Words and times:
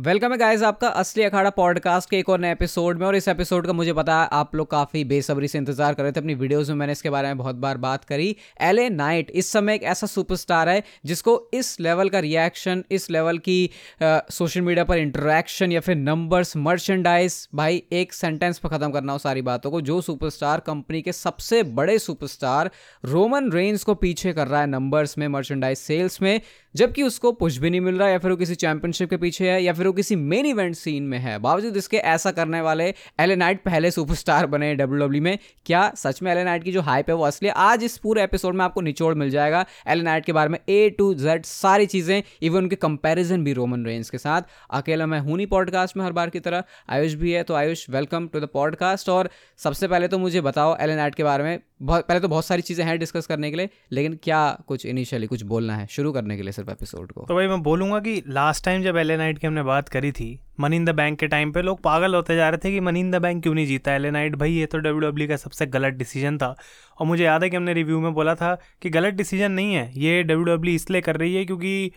Welcome 0.00 0.32
है 0.32 0.36
guys 0.38 0.62
आपका 0.62 0.88
असली 0.88 1.22
अखाड़ा 1.22 1.50
पॉडकास्ट 1.50 2.08
के 2.10 2.18
एक 2.18 2.28
और 2.28 2.38
नए 2.40 2.52
एपिसोड 2.52 2.98
में। 2.98 3.06
और 3.06 3.16
इस 3.16 3.26
एपिसोड 3.28 3.66
का 3.66 3.72
मुझे 3.72 3.92
पता 3.92 4.14
है, 4.20 4.28
आप 4.32 4.54
लोग 4.54 4.70
काफ़ी 4.70 5.02
बेसब्री 5.04 5.48
से 5.48 5.58
इंतज़ार 5.58 5.94
कर 5.94 6.02
रहे 6.02 6.12
थे, 6.12 6.20
अपनी 6.20 6.34
वीडियोस 6.34 6.68
में 6.68 6.76
मैंने 6.76 6.92
इसके 6.92 7.10
बारे 7.10 7.28
में 7.28 7.38
बहुत 7.38 7.56
बार 7.56 7.78
बात 7.78 8.04
करी। 8.04 8.36
एल 8.60 8.78
ए 8.78 8.88
नाइट, 8.90 9.30
इस 9.30 9.50
समय 9.52 9.74
एक 9.74 9.82
ऐसा 9.84 10.06
सुपरस्टार 10.06 10.68
है, 10.68 10.82
जिसको 11.04 11.34
इस 11.54 11.80
लेवल 11.80 12.08
का 12.08 12.18
रिएक्शन, 12.18 12.84
इस 12.90 13.10
लेवल 13.10 13.38
की 13.38 13.70
सोशल 14.02 14.60
मीडिया 14.60 14.84
पर 14.84 14.98
इंटरेक्शन 14.98 15.72
या 15.72 15.80
फिर 15.80 15.96
नंबर्स 15.96 16.56
मर्चेंडाइज 16.58 17.48
भाई, 17.54 17.82
एक 17.92 18.12
सेंटेंस 18.12 18.58
पर 18.58 18.68
ख़त्म 18.68 18.90
करना 18.90 19.12
हो 19.12 19.18
सारी 19.18 19.42
बातों 19.42 19.70
को, 19.70 19.80
जो 19.80 20.00
सुपरस्टार 20.00 20.60
कंपनी 20.60 21.02
के 21.02 21.12
सबसे 21.12 21.62
बड़े 21.74 21.98
सुपरस्टार 21.98 22.70
रोमन 23.04 23.52
रेंज 23.52 23.84
को 23.84 23.94
पीछे 23.96 24.32
कर 24.32 24.48
रहा 24.48 24.60
है 24.60 24.66
नंबर्स 24.68 25.16
में 25.18 25.28
मर्चेंडाइज 25.28 25.78
सेल्स 25.78 26.20
में, 26.22 26.40
जबकि 26.74 27.02
उसको 27.02 27.32
कुछ 27.34 27.56
भी 27.56 27.70
नहीं 27.70 27.80
मिल 27.80 27.94
रहा, 27.94 28.08
या 28.08 28.18
फिर 28.18 28.30
वो 28.30 28.36
किसी 28.36 28.54
चैंपियनशिप 28.56 29.10
के 29.10 29.16
पीछे 29.16 29.50
है, 29.50 29.62
या 29.62 29.72
फिर 29.72 29.88
वो 29.90 29.94
किसी 29.94 30.16
मेन 30.16 30.46
इवेंट 30.46 30.74
सीन 30.76 31.02
में 31.04 31.18
है। 31.18 31.38
बावजूद 31.40 31.76
इसके 31.76 31.96
ऐसा 32.08 32.30
करने 32.32 32.60
वाले 32.62 32.84
एलेनाइट 33.20 33.62
पहले 33.62 33.90
सुपरस्टार 33.90 34.46
बने 34.48 34.74
डब्ल्यू 34.74 34.98
डब्ल्यू 35.00 35.22
में, 35.22 35.38
क्या 35.66 35.82
सच 35.96 36.22
में 36.22 36.30
एलेनाइट 36.32 36.64
की 36.64 36.72
जो 36.72 36.80
हाइप 36.82 37.08
है 37.10 37.14
वो 37.16 37.24
असली 37.24 37.48
आज 37.60 37.84
इस 37.84 37.96
पूरे 37.98 38.22
एपिसोड 38.22 38.54
में 38.54 38.64
आपको 38.64 38.80
निचोड़ 38.80 39.14
मिल 39.14 39.30
जाएगा 39.30 39.64
एलेनाइट 39.88 40.24
के 40.24 40.32
बारे 40.32 40.48
में 40.48 40.58
ए 40.68 40.88
टू 40.98 41.12
जेड 41.16 41.44
सारी 41.44 41.86
चीज़ें 41.86 42.22
इवन 42.42 42.58
उनके 42.58 42.76
कंपेरिजन 42.78 43.44
भी 43.44 43.52
रोमन 43.52 43.84
रेंज 43.86 44.10
के 44.10 44.18
साथ। 44.18 44.42
अकेला 44.72 45.06
मैं 45.06 45.20
हूँ 45.20 45.36
नहीं 45.36 45.46
पॉडकास्ट 45.46 45.96
में 45.96 46.04
हर 46.04 46.12
बार 46.12 46.30
की 46.30 46.40
तरह। 46.40 46.64
आयुष 46.88 47.14
भी 47.14 47.32
है 47.32 47.42
तो 47.42 47.54
Ayush 47.54 47.88
welcome 47.90 48.28
to 48.28 48.40
the 48.40 48.48
podcast 48.54 49.08
और 49.08 49.30
सबसे 49.58 49.88
पहले 49.88 50.08
तो 50.08 50.18
मुझे 50.18 50.40
बताओ 50.40 50.76
एलेनाइट 50.80 51.14
के 51.14 51.24
बारे 51.24 51.44
में। 51.44 51.58
पहले 51.82 52.20
तो 52.20 52.28
बहुत 52.28 52.44
सारी 52.44 52.62
चीज़ें 52.62 52.84
हैं 52.84 52.98
डिस्कस 52.98 53.26
करने 53.26 53.50
के 53.50 53.56
लिए, 53.56 53.68
लेकिन 53.92 54.18
क्या 54.22 54.40
कुछ 54.68 54.84
इनिशियली 54.86 55.26
कुछ 55.26 55.42
बोलना 55.42 55.76
है? 55.76 55.86
शुरू 55.90 56.12
करने 56.12 56.36
के 56.36 56.42
लिए 56.42 56.52
सिर्फ़ 56.52 56.70
एपिसोड 56.70 57.12
को। 57.12 57.24
तो 57.28 57.34
भाई 57.34 57.46
मैं 57.46 57.62
बोलूँगा 57.62 57.98
कि 58.00 58.22
लास्ट 58.28 58.64
टाइम 58.64 58.82
जब 58.82 58.96
एल 58.96 59.12
नाइट 59.12 59.38
की 59.38 59.46
हमने 59.46 59.62
बात 59.62 59.79
करी 59.88 60.12
थी। 60.12 60.38
मनी 60.60 60.76
इन 60.76 60.84
द 60.84 60.90
बैंक 60.90 61.18
के 61.18 61.26
टाइम 61.28 61.52
पे 61.52 61.62
लोग 61.62 61.80
पागल 61.82 62.14
होते 62.14 62.36
जा 62.36 62.48
रहे 62.48 62.58
थे 62.58 62.72
कि 62.72 62.80
मनी 62.80 63.00
इन 63.00 63.10
द 63.10 63.16
बैंक 63.16 63.42
क्यों 63.42 63.54
नहीं 63.54 63.66
जीता? 63.66 63.94
एल 63.94 64.06
नाइट 64.06 64.36
भाई, 64.36 64.52
ये 64.52 64.66
तो 64.66 64.78
डब्ल्यू 64.78 65.00
डब्ल्यू 65.00 65.28
का 65.28 65.36
सबसे 65.36 65.66
गलत 65.66 65.94
डिसीज़न 65.94 66.38
था। 66.38 66.54
और 66.98 67.06
मुझे 67.06 67.24
याद 67.24 67.42
है 67.42 67.50
कि 67.50 67.56
हमने 67.56 67.74
रिव्यू 67.74 68.00
में 68.00 68.12
बोला 68.14 68.34
था 68.34 68.54
कि 68.82 68.90
गलत 68.90 69.14
डिसीज़न 69.14 69.52
नहीं 69.52 69.74
है। 69.74 69.90
ये 69.96 70.22
डब्ल्यू 70.22 70.44
डब्ल्यू 70.46 70.74
इसलिए 70.74 71.00
कर 71.00 71.16
रही 71.16 71.34
है 71.34 71.44
क्योंकि 71.44 71.92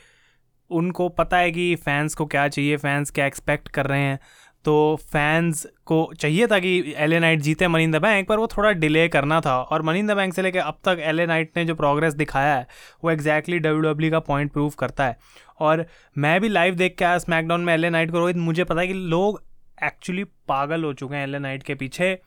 उनको 0.72 1.10
पता 1.10 1.38
है 1.38 1.52
कि 1.52 1.76
फैंस 1.76 2.16
को 2.16 2.26
क्या 2.26 2.48
चाहिए 2.48 2.78
फैंस 2.78 3.12
क्या 3.12 3.26
एक्सपेक्ट 3.26 3.68
कर 3.68 3.86
रहे 3.86 4.02
हैं। 4.02 4.20
तो 4.66 4.74
फैंस 5.04 5.66
को 5.86 5.98
चाहिए 6.20 6.46
था 6.48 6.58
कि 6.60 6.94
एल 6.98 7.14
ए 7.14 7.20
नाइट 7.20 7.40
जीते 7.40 7.68
मनी 7.68 7.84
इन 7.84 7.92
द 7.92 7.96
बैंक, 7.96 8.28
पर 8.28 8.38
वो 8.38 8.48
थोड़ा 8.48 8.72
डिले 8.72 9.08
करना 9.08 9.40
था। 9.42 9.58
और 9.62 9.82
मनी 9.82 10.00
इन 10.00 10.08
द 10.08 10.12
बैंक 10.12 10.34
से 10.34 10.42
लेकर 10.42 10.60
अब 10.60 10.78
तक 10.86 10.98
एल 11.00 11.20
ए 11.20 11.26
नाइट 11.26 11.52
ने 11.58 11.66
जो 11.66 11.76
प्रोग्रेस 11.76 12.14
दिखाया 12.14 12.56
है, 12.56 12.68
वो 13.04 13.12
एग्जैक्टली 13.12 13.60
डब्ल्यू 13.60 13.82
डब्ल्यू 13.82 14.12
का 14.12 14.20
पॉइंट 14.20 14.52
प्रूव 14.52 14.70
करता 14.70 15.06
है। 15.06 15.18
और 15.64 15.86
मैं 16.16 16.40
भी 16.42 16.50
लाइव 16.50 16.76
देख 16.76 16.96
के 17.00 17.06
आया 17.06 17.18
स्मैकडाउन 17.20 17.62
में 17.62 17.74
एल 17.74 17.86
नाइट 17.88 18.12
को 18.12 18.20
रोहित। 18.20 18.38
मुझे 18.40 18.64
पता 18.64 18.82
है 18.82 18.88
कि 18.88 18.94
लोग 18.94 19.42
एक्चुअली 19.84 20.24
पागल 20.48 20.84
हो 20.84 20.94
चुके 20.94 21.16
हैं 21.16 21.24
एल 21.24 21.36
नाइट 21.38 21.64
के 21.64 21.76
पीछे। 21.76 22.18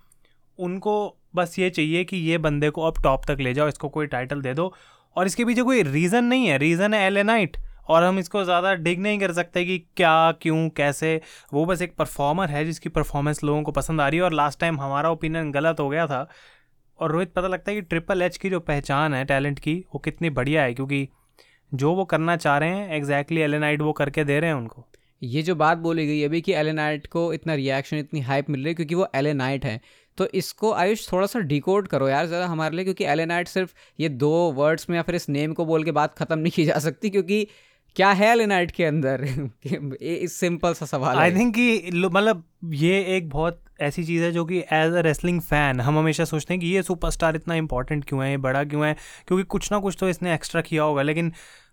उनको 0.58 0.96
बस 1.36 1.58
ये 1.58 1.70
चाहिए 1.70 2.04
कि 2.04 2.16
ये 2.18 2.38
बंदे 2.38 2.70
को 2.70 2.82
अब 2.82 3.02
टॉप 3.02 3.24
तक 3.28 3.40
ले 3.40 3.54
जाओ, 3.54 3.68
इसको 3.68 3.88
कोई 3.88 4.06
टाइटल 4.06 4.40
दे 4.42 4.54
दो। 4.54 4.72
और 5.16 5.26
इसके 5.26 5.44
पीछे 5.44 5.62
कोई 5.62 5.82
रीज़न 5.82 6.24
नहीं 6.24 6.46
है। 6.46 6.58
रीज़न 6.58 6.94
है 6.94 7.00
एल 7.02 7.18
नाइट 7.18 7.56
और 7.88 8.02
हम 8.02 8.18
इसको 8.18 8.42
ज़्यादा 8.44 8.74
डिग 8.76 9.00
नहीं 9.00 9.18
कर 9.18 9.32
सकते 9.32 9.64
कि 9.64 9.78
क्या, 9.96 10.32
क्यों, 10.32 10.68
कैसे। 10.68 11.20
वो 11.52 11.64
बस 11.66 11.82
एक 11.82 11.94
परफॉर्मर 11.96 12.48
है 12.48 12.64
जिसकी 12.64 12.88
परफॉर्मेंस 12.88 13.42
लोगों 13.44 13.62
को 13.62 13.72
पसंद 13.72 14.00
आ 14.00 14.08
रही 14.08 14.18
है। 14.18 14.24
और 14.24 14.32
लास्ट 14.32 14.60
टाइम 14.60 14.80
हमारा 14.80 15.10
ओपिनियन 15.10 15.50
गलत 15.52 15.80
हो 15.80 15.88
गया 15.88 16.06
था। 16.06 16.26
और 16.98 17.12
रोहित, 17.12 17.32
पता 17.32 17.48
लगता 17.48 17.70
है 17.70 17.76
कि 17.76 17.82
ट्रिपल 17.82 18.22
एच 18.22 18.36
की 18.36 18.50
जो 18.50 18.60
पहचान 18.62 19.14
है 19.14 19.24
टैलेंट 19.24 19.58
की, 19.58 19.74
वो 19.94 19.98
कितनी 19.98 20.30
बढ़िया 20.30 20.62
है। 20.62 20.74
क्योंकि 20.74 21.08
जो 21.72 21.94
वो 21.94 22.04
करना 22.04 22.36
चाह 22.36 22.58
रहे 22.58 22.70
हैं 22.70 22.96
एग्जैक्टली 22.96 23.40
एलेनाइट 23.40 23.80
वो 23.82 23.92
करके 23.92 24.24
दे 24.24 24.38
रहे 24.40 24.50
हैं 24.50 24.56
उनको। 24.56 24.84
ये 25.22 25.42
जो 25.42 25.54
बात 25.56 25.78
बोली 25.78 26.06
गई 26.06 26.22
अभी 26.22 26.40
कि 26.40 26.52
एलेनाइट 26.54 27.06
को 27.06 27.32
इतना 27.32 27.54
रिएक्शन 27.54 27.96
इतनी 27.96 28.20
हाइप 28.22 28.50
मिल 28.50 28.60
रही 28.60 28.68
है 28.68 28.74
क्योंकि 28.74 28.94
वो 28.94 29.06
एलेनाइट 29.14 29.64
है। 29.64 29.80
तो 30.18 30.26
इसको 30.34 30.72
आयुष 30.74 31.10
थोड़ा 31.12 31.26
सा 31.26 31.38
डिकोड 31.40 31.88
करो 31.88 32.08
यार 32.08 32.26
ज़रा 32.26 32.46
हमारे 32.46 32.76
लिए, 32.76 32.84
क्योंकि 32.84 33.04
एलेनाइट 33.04 33.48
सिर्फ़ 33.48 33.72
ये 33.98 34.08
दो 34.10 34.30
वर्ड्स 34.52 34.88
में 34.90 34.96
या 34.96 35.02
फिर 35.02 35.14
इस 35.14 35.28
नेम 35.28 35.52
को 35.52 35.64
बोल 35.64 35.84
के 35.84 35.92
बात 35.92 36.18
ख़त्म 36.18 36.38
नहीं 36.38 36.52
की 36.52 36.64
जा 36.64 36.78
सकती, 36.78 37.10
क्योंकि 37.10 37.46
क्या 37.96 38.10
है 38.12 38.34
लेनाइट 38.34 38.70
के 38.70 38.84
अंदर? 38.84 39.24
इस 40.02 40.32
सिंपल 40.32 40.74
सा 40.74 40.86
सवाल 40.86 41.16
आई 41.16 41.34
थिंक 41.34 41.54
कि 41.54 41.90
मतलब 41.94 42.44
ये 42.64 43.00
एक 43.16 43.28
बहुत 43.28 43.62
ऐसी 43.80 44.04
चीज़ 44.04 44.22
है 44.22 44.32
जो 44.32 44.44
कि 44.44 44.58
एज 44.58 44.92
अ 44.92 45.00
रेसलिंग 45.00 45.40
फ़ैन 45.40 45.80
हम 45.80 45.98
हमेशा 45.98 46.24
सोचते 46.24 46.54
हैं 46.54 46.60
कि 46.60 46.66
ये 46.66 46.82
सुपरस्टार 46.82 47.36
इतना 47.36 47.54
इंपॉर्टेंट 47.54 48.04
क्यों 48.04 48.24
है 48.24 48.30
ये 48.30 48.36
बड़ा 48.36 48.64
क्यों 48.64 48.86
है? 48.86 48.96
क्योंकि 49.26 49.44
कुछ 49.44 49.72
ना 49.72 49.78
कुछ 49.78 49.96
तो 50.00 50.08
इसने 50.08 50.34
एक्स्ट्रा 50.34 50.60
किया 50.60 50.82
होगा 50.82 51.02
लेकिन 51.02 51.32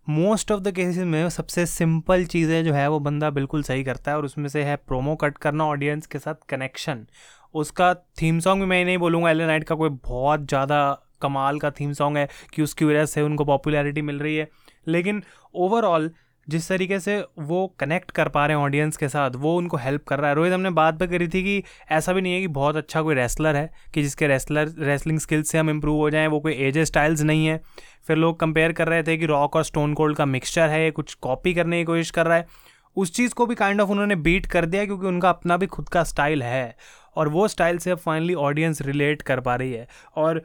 मोस्ट 0.10 0.52
ऑफ़ 0.52 0.62
द 0.62 0.72
केसेस 0.72 0.98
में 0.98 1.30
सबसे 1.30 1.66
सिंपल 1.66 2.26
चीज़ें 2.26 2.64
जो 2.66 2.74
है 2.74 2.88
वो 2.90 3.00
बंदा 3.00 3.30
बिल्कुल 3.30 3.64
सही 3.64 3.84
करता 3.84 4.12
है 4.12 4.18
और 4.18 4.26
उसमें 4.26 4.50
से 4.50 4.64
है 4.64 4.76
प्रोमो 4.76 5.16
कट 5.16 5.38
करना 5.38 5.66
ऑडियंस 5.66 6.08
के 6.08 6.20
साथ 6.20 6.36
कनेक्शन 6.50 7.06
उसका 7.54 7.94
थीम 7.94 8.40
सॉन्ग 8.40 8.64
भी 8.64 8.68
मैं 8.70 8.86
नहीं 8.86 8.98
बोलूँगा 8.98 9.30
एल 9.32 9.42
नाइट 9.42 9.64
का 9.64 9.76
कोई 9.76 9.90
बहुत 9.90 10.48
ज़्यादा 10.48 11.10
कमाल 11.24 11.60
का 11.60 11.72
थीम 11.72 11.94
सॉन्ग 11.94 12.18
है 12.18 12.28
कि 12.54 12.62
उसकी 12.62 12.86
वजह 12.86 13.06
से 13.06 13.22
उनको 13.22 13.46
पॉपुलैरिटी 13.46 14.02
मिल 14.02 14.20
रही 14.20 14.36
है। 14.36 14.50
लेकिन 14.88 15.24
ओवरऑल 15.56 16.12
जिस 16.50 16.68
तरीके 16.70 17.00
से 17.00 17.26
वो 17.40 17.76
कनेक्ट 17.80 18.12
कर 18.12 18.30
पा 18.30 18.46
रहे 18.46 18.58
हैं 18.58 18.64
ऑडियंस 18.64 18.98
के 18.98 19.08
साथ, 19.10 19.32
वो 19.36 19.58
उनको 19.58 19.78
हेल्प 19.78 20.04
कर 20.04 20.20
रहा 20.20 20.30
है। 20.30 20.36
रोहित, 20.36 20.54
हमने 20.54 20.70
बात 20.70 20.94
भी 20.94 21.08
करी 21.08 21.28
थी 21.28 21.44
कि 21.44 21.64
ऐसा 21.92 22.14
भी 22.14 22.22
नहीं 22.22 22.34
है 22.34 22.42
कि 22.42 22.48
बहुत 22.48 22.76
अच्छा 22.76 23.02
कोई 23.02 23.16
रेसलर 23.16 23.56
है, 23.56 23.70
कि 23.94 24.04
जिसके 24.04 24.28
रेसलर 24.28 24.74
रेसलिंग 24.80 25.20
स्किल्स 25.20 25.48
से 25.48 25.58
हम 25.58 25.70
इम्प्रूव 25.70 25.98
हो 25.98 26.10
जाएँ, 26.10 26.28
वो 26.28 26.40
कोई 26.40 26.54
एज 26.54 26.78
स्टाइल्स 26.78 27.22
नहीं 27.22 27.48
है। 27.48 27.62
फिर 28.08 28.18
लोग 28.18 28.40
कंपेयर 28.40 28.72
कर 28.72 28.88
रहे 28.88 29.04
थे 29.04 29.18
कि 29.18 29.26
रॉक 29.26 29.56
और 29.56 29.64
स्टोन 29.64 29.94
कोल्ड 29.94 30.18
का 30.18 30.26
मिक्सचर 30.26 30.70
है 30.70 30.92
कुछ 30.92 31.14
कॉपी 31.14 31.54
करने 31.54 31.78
की 31.78 31.84
कोशिश 31.84 32.12
कर 32.12 32.26
रहा 32.26 32.38
है। 32.38 32.48
उस 32.96 33.14
चीज़ 33.14 33.34
को 33.34 33.46
भी 33.46 33.56
काइंड 33.56 33.74
kind 33.74 33.84
ऑफ़ 33.84 33.88
of 33.88 33.92
उन्होंने 33.92 34.16
बीट 34.16 34.46
कर 34.46 34.66
दिया 34.66 34.86
क्योंकि 34.86 35.08
उनका 35.08 35.30
अपना 35.30 35.58
भी 35.58 35.66
खुद 35.66 35.90
का 35.90 36.04
स्टाइल 36.04 36.44
है। 36.44 36.76
और 37.16 37.28
वो 37.28 37.48
स्टाइल 37.48 37.78
से 37.78 37.92
अब 37.92 37.98
फाइनली 37.98 38.34
ऑडियंस 38.34 38.82
रिलेट 38.82 39.22
कर 39.22 39.40
पा 39.40 39.56
रही 39.56 39.74
है। 39.74 39.88
और 40.16 40.44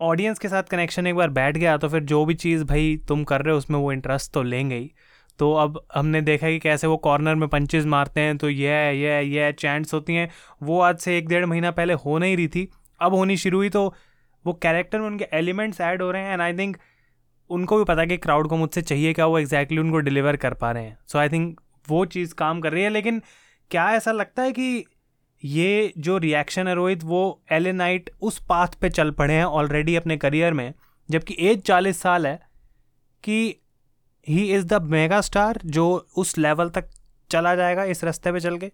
ऑडियंस 0.00 0.38
के 0.38 0.48
साथ 0.48 0.62
कनेक्शन 0.62 1.06
एक 1.06 1.14
बार 1.14 1.30
बैठ 1.30 1.56
गया 1.56 1.76
तो 1.76 1.88
फिर 1.88 2.02
जो 2.04 2.24
भी 2.24 2.34
चीज़ 2.34 2.64
भाई 2.64 2.96
तुम 3.08 3.22
कर 3.24 3.42
रहे 3.42 3.52
हो, 3.52 3.58
उसमें 3.58 3.78
वो 3.78 3.92
इंटरेस्ट 3.92 4.32
तो 4.32 4.42
लेंगे 4.42 4.76
ही। 4.76 4.90
तो 5.38 5.52
अब 5.54 5.80
हमने 5.94 6.20
देखा 6.22 6.48
कि 6.48 6.58
कैसे 6.58 6.86
वो 6.86 6.96
कॉर्नर 6.98 7.34
में 7.34 7.48
पंचेज 7.48 7.86
मारते 7.86 8.20
हैं 8.20 8.36
तो 8.38 8.48
ये 8.50 8.92
ये 8.92 9.22
ये 9.24 9.52
चैंट्स 9.52 9.94
होती 9.94 10.14
हैं। 10.14 10.30
वो 10.62 10.80
आज 10.80 10.98
से 10.98 11.16
एक 11.18 11.28
डेढ़ 11.28 11.44
महीना 11.44 11.70
पहले 11.70 11.92
हो 11.94 12.18
नहीं 12.18 12.36
रही 12.36 12.48
थी, 12.48 12.68
अब 13.00 13.14
होनी 13.14 13.36
शुरू 13.36 13.58
हुई 13.58 13.68
तो 13.68 13.92
वो 14.44 14.52
कैरेक्टर 14.52 15.00
में 15.00 15.06
उनके 15.06 15.26
एलिमेंट्स 15.32 15.80
ऐड 15.80 16.02
हो 16.02 16.10
रहे 16.10 16.22
हैं 16.22 16.32
एंड 16.32 16.42
आई 16.42 16.52
थिंक 16.52 16.76
उनको 17.50 17.78
भी 17.78 17.84
पता 17.84 18.04
कि 18.04 18.16
क्राउड 18.16 18.48
को 18.48 18.56
मुझसे 18.56 18.82
चाहिए 18.82 19.12
क्या 19.12 19.26
वो 19.26 19.38
एग्जैक्टली 19.38 19.76
exactly 19.76 19.94
उनको 19.94 20.04
डिलीवर 20.04 20.36
कर 20.36 20.54
पा 20.54 20.70
रहे 20.72 20.84
हैं। 20.84 20.98
सो 21.06 21.18
आई 21.18 21.28
थिंक 21.28 21.60
वो 21.88 22.04
चीज़ 22.06 22.34
काम 22.34 22.60
कर 22.60 22.72
रही 22.72 22.82
है, 22.82 22.90
लेकिन 22.90 23.22
क्या 23.70 23.90
ऐसा 23.92 24.12
लगता 24.12 24.42
है 24.42 24.52
कि 24.52 24.84
ये 25.42 25.92
जो 25.98 26.16
रिएक्शन 26.18 26.68
है 26.68 26.74
रोहित, 26.74 27.04
वो 27.04 27.42
एल 27.52 27.66
नाइट 27.68 28.10
उस 28.20 28.38
पाथ 28.48 28.80
पे 28.80 28.90
चल 28.90 29.10
पड़े 29.10 29.34
हैं 29.34 29.44
ऑलरेडी 29.44 29.96
अपने 29.96 30.16
करियर 30.16 30.52
में, 30.52 30.72
जबकि 31.08 31.36
एज 31.40 31.60
चालीस 31.60 32.00
साल 32.00 32.26
है 32.26 32.40
कि 33.24 33.54
he 34.26 34.50
is 34.54 34.66
the 34.66 34.82
mega 34.82 35.20
star 35.20 35.60
जो 35.66 35.86
उस 36.16 36.36
लेवल 36.38 36.70
तक 36.70 36.88
चला 37.30 37.54
जाएगा 37.54 37.84
इस 37.84 38.04
रास्ते 38.04 38.32
पे 38.32 38.40
चल 38.40 38.56
के। 38.58 38.70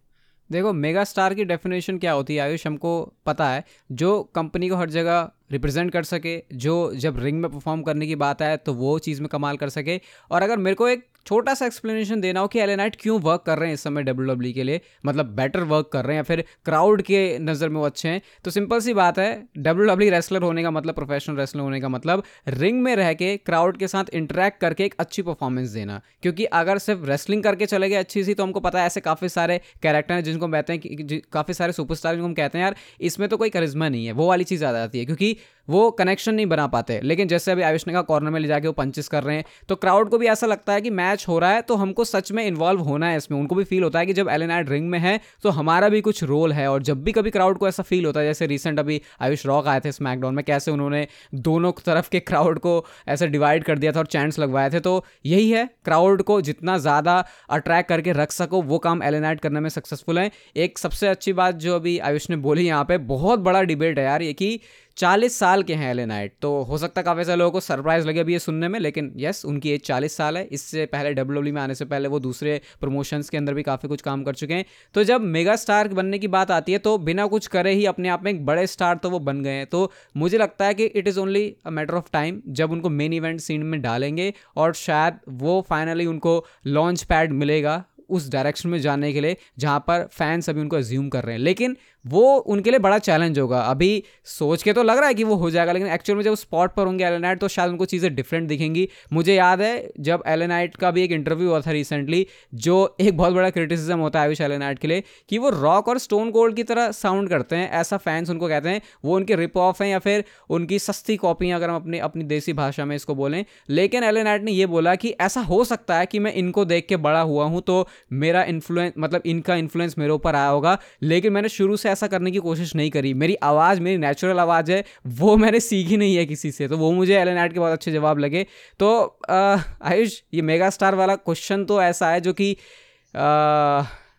देखो 0.51 0.73
मेगा 0.73 1.03
स्टार 1.05 1.35
की 1.35 1.45
डेफिनेशन 1.45 1.99
क्या 1.99 2.13
होती 2.13 2.35
है, 2.35 2.41
आयुष, 2.41 2.67
हमको 2.67 3.13
पता 3.27 3.49
है, 3.49 3.65
जो 3.93 4.23
कंपनी 4.35 4.69
को 4.69 4.77
हर 4.77 4.91
जगह 4.91 5.31
रिप्रेजेंट 5.53 5.93
कर 5.93 6.03
सके, 6.03 6.37
जो 6.55 6.93
जब 6.95 7.19
रिंग 7.19 7.41
में 7.41 7.51
परफॉर्म 7.51 7.83
करने 7.83 8.07
की 8.07 8.17
बात 8.17 8.43
आए 8.43 8.57
तो 8.57 8.75
वो 8.75 8.99
चीज़ 8.99 9.21
में 9.21 9.29
कमाल 9.29 9.57
कर 9.57 9.69
सके। 9.69 10.01
और 10.31 10.43
अगर 10.43 10.57
मेरे 10.57 10.75
को 10.75 10.89
एक 10.89 11.07
छोटा 11.27 11.55
सा 11.55 11.67
एक्सप्लेनेशन 11.67 12.21
देना 12.21 12.41
हो 12.41 12.49
कि 12.49 12.59
एलेनाइट 12.61 12.97
क्यों 13.01 13.21
वर्क 13.21 13.43
कर 13.47 13.59
रहे 13.59 13.69
हैं 13.69 13.75
इस 13.75 13.83
समय 13.83 14.03
डब्ल्यू 14.03 14.27
डब्ल्यू 14.27 14.53
के 14.53 14.63
लिए? 14.63 14.81
मतलब 15.07 15.27
बेटर 15.37 15.61
वर्क 15.65 15.89
कर 15.93 16.05
रहे 16.05 16.17
हैं 16.17 16.19
या 16.19 16.23
फिर 16.25 16.45
क्राउड 16.65 17.03
के 17.03 17.39
नज़र 17.41 17.69
में 17.69 17.77
वो 17.77 17.87
अच्छे 17.87 18.09
हैं? 18.09 18.21
तो 18.45 18.51
सिंपल 18.51 18.81
सी 18.81 18.95
बात 18.95 19.19
है 19.19 19.31
डब्ल्यू 19.59 19.87
डब्ल्यू 19.87 20.11
रेसलर 20.11 20.43
होने 20.43 20.63
का 20.63 20.71
मतलब 20.71 20.95
प्रोफेशनल 20.95 21.37
रेसलर 21.37 21.63
होने 21.63 21.81
का 21.81 21.89
मतलब 21.89 22.23
रिंग 22.49 22.83
में 22.83 22.95
रह 22.97 23.13
के 23.15 23.37
क्राउड 23.37 23.77
के 23.77 23.89
साथ 23.89 24.15
इंटरेक्ट 24.15 24.61
करके 24.61 24.85
एक 24.85 24.95
अच्छी 24.99 25.23
परफॉर्मेंस 25.23 25.69
देना। 25.71 26.01
क्योंकि 26.23 26.45
अगर 26.55 26.79
सिर्फ़ 26.79 27.05
रेसलिंग 27.07 27.43
करके 27.43 27.67
चले 27.67 27.89
गए 27.89 27.97
अच्छी 27.97 28.25
सी 28.25 28.35
तो 28.35 28.43
हमको 28.43 28.61
पता 28.61 28.81
है 28.81 28.87
ऐसे 28.87 29.01
काफ़ी 29.01 29.29
सारे 29.29 29.61
कैरेक्टर 29.83 30.15
हैं 30.15 30.25
जिनको 30.25 30.49
कहते 30.49 30.73
हैं 30.73 31.21
काफ़ी 31.33 31.55
सारे 31.55 31.73
सुपरस्टार 31.73 32.15
जिनको 32.15 32.27
हम 32.27 32.35
कहते 32.35 32.59
हैं, 32.59 32.65
यार, 32.65 32.77
इसमें 33.01 33.29
तो 33.29 33.37
कोई 33.37 33.51
करिश्मा 33.51 33.89
नहीं 33.89 34.07
है। 34.07 34.13
वो 34.13 34.29
वाली 34.29 34.45
चीज़ 34.45 34.65
आ 34.65 34.73
जाती 34.73 34.99
है, 34.99 35.05
क्योंकि 35.05 35.37
वो 35.69 35.91
कनेक्शन 35.93 36.35
नहीं 36.35 36.47
बना 36.47 36.67
पाते। 36.67 37.01
लेकिन 37.03 37.29
जैसे 37.29 37.53
अभी 37.53 37.63
आयुष 37.63 37.87
ने 37.87 37.93
का 37.93 38.01
कॉर्नर 38.03 38.31
में 38.31 38.39
ले 38.41 38.49
जाके 38.49 38.67
वो 38.67 38.73
पंचेस 38.75 39.09
कर 39.09 39.23
रहे 39.23 39.37
हैं 39.37 39.45
तो 39.69 39.75
क्राउड 39.77 40.09
को 40.11 40.19
भी 40.19 40.27
ऐसा 40.29 40.47
लगता 40.47 40.73
है 40.73 40.81
कि 40.81 40.91
मैच 41.13 41.25
हो 41.29 41.39
रहा 41.39 41.51
है 41.51 41.63
तो 41.63 41.75
हमको 41.77 42.05
सच 42.07 42.31
में 42.33 42.45
इन्वॉल्व 42.45 42.81
होना 42.83 43.07
है 43.07 43.17
इसमें। 43.17 43.39
उनको 43.39 43.55
भी 43.55 43.65
फील 43.65 43.83
होता 43.83 43.99
है 43.99 44.07
कि 44.07 44.13
जब 44.13 44.29
एल 44.31 44.43
एन 44.43 44.67
रिंग 44.67 44.89
में 44.91 44.99
है 45.01 45.19
तो 45.43 45.51
हमारा 45.53 45.89
भी 45.89 46.01
कुछ 46.01 46.23
रोल 46.25 46.53
है। 46.53 46.67
और 46.69 46.83
जब 46.83 47.03
भी 47.05 47.13
कभी 47.13 47.31
क्राउड 47.31 47.59
को 47.59 47.69
ऐसा 47.69 47.83
फील 47.83 48.07
होता 48.07 48.21
है, 48.21 48.27
जैसे 48.27 48.47
रिसेंट 48.47 48.79
अभी 48.79 49.01
आयुष 49.21 49.47
रॉक 49.47 49.67
आए 49.69 49.81
थे 49.81 49.93
स्मैकडाउन 49.93 50.35
में, 50.35 50.45
कैसे 50.45 50.71
उन्होंने 50.71 51.07
दोनों 51.43 51.73
तरफ़ 51.85 52.09
के 52.11 52.21
क्राउड 52.23 52.59
को 52.59 52.75
ऐसे 53.09 53.27
डिवाइड 53.29 53.65
कर 53.65 53.79
दिया 53.79 53.93
था 53.93 53.99
और 53.99 54.07
चैंट्स 54.09 54.39
लगवाए 54.39 54.71
थे 54.71 54.81
तो 54.81 55.05
यही 55.27 55.51
है 55.51 55.69
क्राउड 55.85 56.23
को 56.23 56.41
जितना 56.43 56.77
ज़्यादा 56.79 57.19
अट्रैक्ट 57.51 57.89
करके 57.89 58.13
रख 58.15 58.33
सको, 58.33 58.63
वो 58.63 58.79
काम 58.81 59.03
एल 59.03 59.21
करने 59.37 59.61
में 59.61 59.69
सक्सेसफुल 59.71 60.19
है। 60.19 60.31
एक 60.57 60.79
सबसे 60.79 61.09
अच्छी 61.09 61.33
बात 61.35 61.55
जो 61.57 61.75
अभी 61.77 61.99
आयुष 62.01 62.31
ने 62.31 62.37
बोली 62.39 62.67
यहाँ 62.67 62.85
पे, 62.85 62.99
बहुत 62.99 63.39
बड़ा 63.41 63.63
डिबेट 63.65 63.99
है 63.99 64.05
यार, 64.05 64.23
ये 64.23 64.33
कि 64.35 64.61
चालीस 64.97 65.39
साल 65.39 65.63
के 65.63 65.75
हैं 65.75 65.91
एले 65.91 66.05
नाइट 66.07 66.35
तो 66.43 66.51
हो 66.63 66.79
सकता 66.79 67.01
है 67.01 67.05
काफ़ी 67.05 67.25
सारे 67.25 67.39
लोगों 67.39 67.51
को 67.51 67.61
सरप्राइज़ 67.61 68.07
लगे 68.09 68.21
अभी 68.21 68.33
ये 68.33 68.39
सुनने 68.39 68.69
में, 68.69 68.79
लेकिन 68.81 69.13
यस 69.17 69.45
उनकी 69.45 69.71
एज 69.71 69.81
चालीस 69.81 70.17
साल 70.17 70.37
है। 70.37 70.45
इससे 70.45 70.87
पहले 70.87 71.13
डब्ल्यू 71.15 71.43
में 71.45 71.61
आने 71.63 71.75
से 71.75 71.85
पहले 71.85 72.09
वो 72.09 72.21
दूसरे 72.21 72.61
प्रमोशंस 72.81 73.31
के 73.31 73.37
अंदर 73.37 73.55
भी 73.55 73.63
काफ़ी 73.63 73.89
कुछ 73.89 74.03
काम 74.03 74.23
कर 74.25 74.35
चुके 74.35 74.55
हैं। 74.55 74.65
तो 74.95 75.05
जब 75.05 75.21
मेगा 75.21 75.57
स्टार 75.57 75.89
बनने 75.91 76.19
की 76.19 76.29
बात 76.29 76.51
आती 76.51 76.73
है 76.73 76.79
तो 76.79 76.97
बिना 77.01 77.27
कुछ 77.27 77.47
करे 77.47 77.73
ही 77.73 77.87
अपने 77.87 78.09
आप 78.09 78.25
में 78.25 78.31
एक 78.31 78.45
बड़े 78.47 78.67
स्टार 78.67 78.97
तो 78.97 79.11
वो 79.11 79.19
बन 79.21 79.43
गए 79.43 79.51
हैं। 79.51 79.67
तो 79.67 79.91
मुझे 80.17 80.39
लगता 80.39 80.67
है 80.67 80.75
कि 80.75 80.85
it 80.85 81.09
is 81.09 81.21
only 81.21 81.45
a 81.67 81.71
matter 81.71 81.95
of 81.95 82.11
time 82.13 82.43
जब 82.51 82.73
उनको 82.73 82.91
मेन 82.91 83.13
इवेंट 83.13 83.41
सीन 83.41 83.63
में 83.63 83.81
डालेंगे 83.83 84.33
और 84.57 84.75
शायद 84.77 85.19
वो 85.31 85.61
फाइनली 85.71 86.07
उनको 86.07 86.45
लॉन्च 86.67 87.03
पैड 87.05 87.33
मिलेगा 87.35 87.83
उस 88.11 88.29
डायरेक्शन 88.31 88.69
में 88.69 88.79
जाने 88.81 89.13
के 89.13 89.21
लिए, 89.21 89.37
जहाँ 89.59 89.79
पर 89.81 90.07
फैंस 90.13 90.49
अभी 90.51 90.61
उनको 90.61 90.79
एज्यूम 90.79 91.09
कर 91.09 91.25
रहे 91.25 91.35
हैं। 91.35 91.43
लेकिन 91.43 91.77
वो 92.05 92.37
उनके 92.37 92.71
लिए 92.71 92.79
बड़ा 92.81 92.99
चैलेंज 93.01 93.39
होगा। 93.39 93.61
अभी 93.61 94.03
सोच 94.27 94.63
के 94.63 94.73
तो 94.73 94.83
लग 94.83 94.99
रहा 94.99 95.09
है 95.09 95.15
कि 95.15 95.25
वो 95.25 95.35
हो 95.35 95.51
जाएगा, 95.51 95.73
लेकिन 95.73 95.89
एक्चुअल 95.89 96.17
में 96.17 96.23
जब 96.25 96.35
स्पॉट 96.35 96.75
पर 96.75 96.87
होंगे 96.87 97.05
एलेनाइट 97.05 97.41
तो 97.41 97.49
शायद 97.49 97.71
उनको 97.71 97.85
चीज़ें 97.85 98.15
डिफरेंट 98.15 98.49
दिखेंगी। 98.49 98.89
मुझे 99.13 99.35
याद 99.35 99.61
है, 99.61 99.91
जब 100.01 100.23
एलेनाइट 100.27 100.77
का 100.77 100.91
भी 100.91 101.03
एक 101.05 101.13
इंटरव्यू 101.13 101.49
हुआ 101.49 101.61
था 101.61 101.71
रिसेंटली 101.71 102.27
जो 102.57 102.97
एक 103.01 103.17
बहुत 103.17 103.35
बड़ा 103.35 103.51
क्रिटिसिज्म 103.51 103.99
होता 103.99 104.21
है 104.21 104.27
आयुष 104.27 104.41
एलेनाइट 104.41 104.79
के 104.79 104.89
लिए, 104.89 105.03
कि 105.29 105.39
वो 105.39 105.51
रॉक 105.53 105.89
और 105.89 105.99
स्टोन 105.99 106.31
कोल्ड 106.31 106.57
की 106.57 106.63
तरह 106.63 106.91
साउंड 106.93 107.29
करते 107.29 107.57
हैं, 107.57 107.71
ऐसा 107.71 107.97
फैंस 107.99 108.31
उनको 108.31 108.49
कहते 108.49 108.69
हैं। 108.69 108.81
वो 109.05 109.17
उनके 109.17 109.37
रिप 109.37 109.57
ऑफ़ 109.59 109.83
हैं 109.83 109.91
या 109.91 109.99
फिर 109.99 110.25
उनकी 110.51 110.79
सस्ती 110.79 111.17
कॉपियाँ 111.17 111.59
अगर 111.59 111.71
हम 111.71 111.77
अपने, 111.77 111.99
अपनी 112.01 112.25
देसी 112.25 112.53
भाषा 112.53 112.85
में 112.85 112.97
इसको 112.97 113.15
बोलें। 113.15 113.45
लेकिन 113.71 114.05
एलेनाइट 114.05 114.43
ने 114.43 114.53
ये 114.53 114.67
बोला 114.67 114.95
कि 114.95 115.15
ऐसा 115.21 115.41
हो 115.43 115.63
सकता 115.65 115.99
है 115.99 116.07
कि 116.07 116.19
मैं 116.19 116.33
इनको 116.35 116.65
देख 116.65 116.87
के 116.89 116.97
बड़ा 116.99 117.21
हुआ 117.23 117.45
हूँ 117.45 117.61
तो 117.63 117.87
मेरा 118.15 118.43
इन्फ्लुएंस 118.45 118.93
मतलब 118.99 119.23
इनका 119.27 119.57
इन्फ्लुएंस 119.57 119.95
मेरे 119.99 120.13
ऊपर 120.13 120.37
आया 120.37 120.49
होगा। 120.49 120.79
लेकिन 121.03 121.33
मैंने 121.33 121.49
शुरू 121.51 121.77
से 121.77 121.91
ऐसा 121.93 122.07
करने 122.09 122.31
की 122.31 122.39
कोशिश 122.41 122.75
नहीं 122.77 122.91
करी। 122.91 123.13
मेरी 123.15 123.35
आवाज़, 123.45 123.81
मेरी 123.81 123.99
नेचुरल 123.99 124.39
आवाज़ 124.41 124.73
है, 124.73 124.85
वो 125.09 125.37
मैंने 125.37 125.61
सीखी 125.63 125.97
नहीं 125.97 126.17
है 126.17 126.25
किसी 126.27 126.51
से 126.53 126.69
तो 126.69 126.79
वो 126.79 126.91
मुझे 126.93 127.15
एल 127.17 127.49
के 127.49 127.59
बहुत 127.59 127.73
अच्छे 127.73 127.93
जवाब 127.93 128.19
लगे। 128.19 128.47
तो 128.81 129.19
आयुष, 129.31 130.21
ये 130.35 130.43
मेगा 130.43 130.71
स्टार 130.71 130.95
वाला 130.95 131.17
क्वेश्चन 131.17 131.65
तो 131.65 131.83
ऐसा 131.83 132.11
है 132.11 132.21
जो 132.21 132.33
कि 132.33 132.57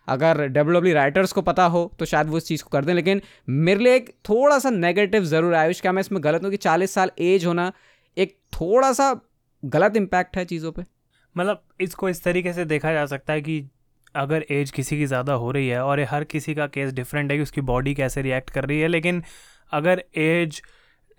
अगर 0.08 0.46
डब्ल्यू 0.48 0.94
राइटर्स 0.94 1.32
को 1.32 1.42
पता 1.42 1.64
हो 1.66 1.90
तो 1.98 2.04
शायद 2.04 2.28
वो 2.28 2.36
इस 2.36 2.46
चीज़ 2.46 2.62
को 2.64 2.70
कर 2.70 2.84
दें, 2.84 2.92
लेकिन 2.94 3.20
मेरे 3.48 3.84
लिए 3.84 3.94
एक 3.96 4.10
थोड़ा 4.28 4.58
सा 4.58 4.70
नेगेटिव 4.70 5.24
ज़रूर 5.26 5.54
आयुष, 5.54 5.80
क्या 5.80 5.92
मैं 5.92 6.00
इसमें 6.00 6.22
गलत 6.24 6.42
हूँ 6.44 6.50
कि 6.50 6.56
चालीस 6.58 6.94
साल 6.94 7.10
एज 7.20 7.46
होना 7.46 7.72
एक 8.16 8.36
थोड़ा 8.52 8.92
सा 8.92 9.14
गलत 9.62 9.96
इम्पैक्ट 9.96 10.36
है 10.36 10.44
चीज़ों 10.44 10.72
पे? 10.72 10.82
मतलब 11.36 11.62
इसको 11.80 12.08
इस 12.08 12.22
तरीके 12.24 12.52
से 12.52 12.64
देखा 12.66 12.92
जा 12.92 13.04
सकता 13.06 13.32
है 13.32 13.40
कि 13.40 13.60
अगर 14.16 14.44
एज 14.50 14.70
किसी 14.70 14.98
की 14.98 15.06
ज़्यादा 15.06 15.32
हो 15.34 15.50
रही 15.50 15.68
है 15.68 15.82
और 15.84 16.00
ये 16.00 16.06
हर 16.10 16.24
किसी 16.26 16.54
का 16.54 16.66
केस 16.68 16.92
डिफरेंट 16.94 17.30
है 17.30 17.36
कि 17.36 17.42
उसकी 17.42 17.60
बॉडी 17.62 17.94
कैसे 17.94 18.22
रिएक्ट 18.22 18.50
कर 18.50 18.64
रही 18.64 18.80
है, 18.80 18.88
लेकिन 18.88 19.22
अगर 19.72 20.02
एज 20.16 20.62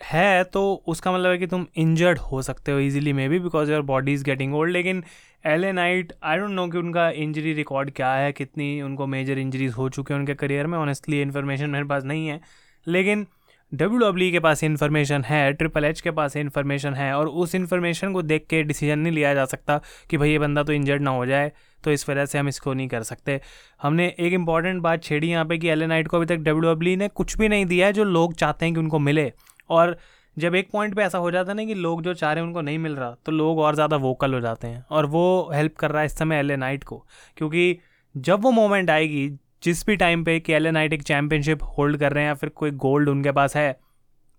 है 0.02 0.44
तो 0.44 0.62
उसका 0.88 1.12
मतलब 1.12 1.32
है 1.32 1.38
कि 1.38 1.48
तुम 1.48 1.66
इंजर्ड 1.78 2.20
हो 2.22 2.42
सकते 2.42 2.72
हो 2.72 2.80
easily 2.80 3.14
may 3.14 3.28
be 3.30 3.40
because 3.40 3.72
your 3.72 3.82
body 3.84 4.14
is 4.14 4.24
getting 4.24 4.56
old 4.56 4.72
लेकिन 4.72 5.04
L 5.46 5.64
A 5.66 5.72
Knight 5.72 6.14
I 6.24 6.38
don't 6.38 6.52
know 6.52 6.68
कि 6.68 6.78
उनका 6.78 7.10
इंजरी 7.12 7.54
रिकॉर्ड 7.54 7.92
क्या 7.96 8.14
है, 8.14 8.32
कितनी 8.34 8.82
उनको 8.82 9.08
मेजर 9.08 9.38
इंजरीज 9.40 9.74
हो 9.74 9.90
चुके 9.90 10.14
हैं 10.14 10.20
उनके 10.20 10.34
करियर 10.36 10.68
में 10.68 10.78
ऑनेस्टली 10.78 11.22
इन्फॉर्मेशन 11.22 11.70
मेरे 11.70 11.86
पास 11.86 12.04
नहीं 12.04 12.28
है, 12.28 12.40
लेकिन 12.88 13.26
डब्ल्यू 13.72 14.00
डब्ल्यू 14.00 14.32
के 14.32 14.40
पास 14.40 14.64
इन्फॉर्मेशन 14.64 15.24
है 15.24 15.52
ट्रिपल 15.54 15.86
एच 15.86 16.02
के 16.02 16.12
पास 16.12 16.36
इन्फॉर्मेशन 16.38 16.94
है 16.94 17.12
और 17.14 17.28
उस 17.28 17.56
इन्फॉर्मेशन 17.56 18.14
को 18.14 18.22
देख 18.22 18.46
के 18.50 18.62
डिसीज़न 18.64 19.00
नहीं 19.00 19.14
लिया 19.14 19.34
जा 19.34 19.46
सकता 19.46 19.80
कि 20.10 20.18
भाई 20.18 20.30
ये 20.30 20.40
बंदा 20.40 20.64
तो 20.64 20.74
इंजर्ड 20.74 21.02
ना 21.02 21.12
हो 21.12 21.26
जाए 21.26 21.52
तो 21.84 21.92
इस 21.92 22.08
वजह 22.10 22.26
से 22.26 22.38
हम 22.38 22.48
इसको 22.48 22.74
नहीं 22.74 22.88
कर 22.88 23.04
सकते। 23.04 23.40
हमने 23.82 24.08
एक 24.20 24.34
इंपॉर्टेंट 24.34 24.82
बात 24.82 25.04
छेड़ी 25.04 25.30
यहाँ 25.30 25.46
पे 25.46 25.58
कि 25.58 25.68
एल 25.70 25.84
नाइट 25.84 26.08
को 26.08 26.18
अभी 26.18 26.26
तक 26.26 26.38
डब्ल्यू 26.38 26.74
डब्ल्यू 26.74 26.96
ने 26.98 27.08
कुछ 27.10 27.38
भी 27.38 27.50
नहीं 27.50 27.66
दिया 27.66 27.88
है 27.88 27.94
जो 27.94 28.04
लोग 28.04 28.34
चाहते 28.36 28.66
हैं 28.66 28.74
कि 28.74 28.80
उनको 28.80 29.00
मिले। 29.00 29.32
और 29.70 29.98
जब 30.38 30.56
एक 30.56 30.70
पॉइंट 30.72 30.96
पे 30.96 31.04
ऐसा 31.04 31.18
हो 31.18 31.32
जाता 31.32 31.52
है 31.52 31.56
ना 31.58 31.66
कि 31.66 31.74
लोग 31.76 32.02
जो 32.04 32.14
चाह 32.14 32.34
रहे 32.34 32.42
हैं 32.42 32.48
उनको 32.48 32.62
नहीं 32.62 32.80
मिल 32.80 32.96
रहा 32.96 33.16
तो 33.26 33.32
लोग 33.32 33.60
और 33.60 33.76
ज़्यादा 33.76 33.98
वोकल 33.98 34.34
हो 34.34 34.40
जाते 34.42 34.68
हैं 34.68 34.86
और 34.90 35.06
वो 35.08 35.26
हेल्प 35.54 35.76
कर 35.76 35.92
रहा 35.92 36.00
है 36.00 36.06
इस 36.06 36.18
समय 36.18 36.40
एल 36.40 36.52
नाइट 36.54 36.84
को। 36.84 37.06
क्योंकि 37.38 37.78
जब 38.16 38.42
वो 38.42 38.52
मोमेंट 38.52 38.90
आएगी 38.90 39.28
जिस 39.66 39.86
भी 39.86 39.96
टाइम 39.96 40.24
पे 40.24 40.40
कि 40.40 40.54
एल 40.54 40.68
नाइट 40.68 40.94
एक 40.94 41.04
चैम्पियनशिप 41.04 41.64
होल्ड 41.64 41.98
कर 41.98 42.14
रहे 42.14 42.24
हैं 42.24 42.30
या 42.30 42.34
फिर 42.34 42.50
कोई 42.50 42.72
गोल्ड 42.72 43.10
उनके 43.10 43.32
पास 43.32 43.56
है 43.58 43.80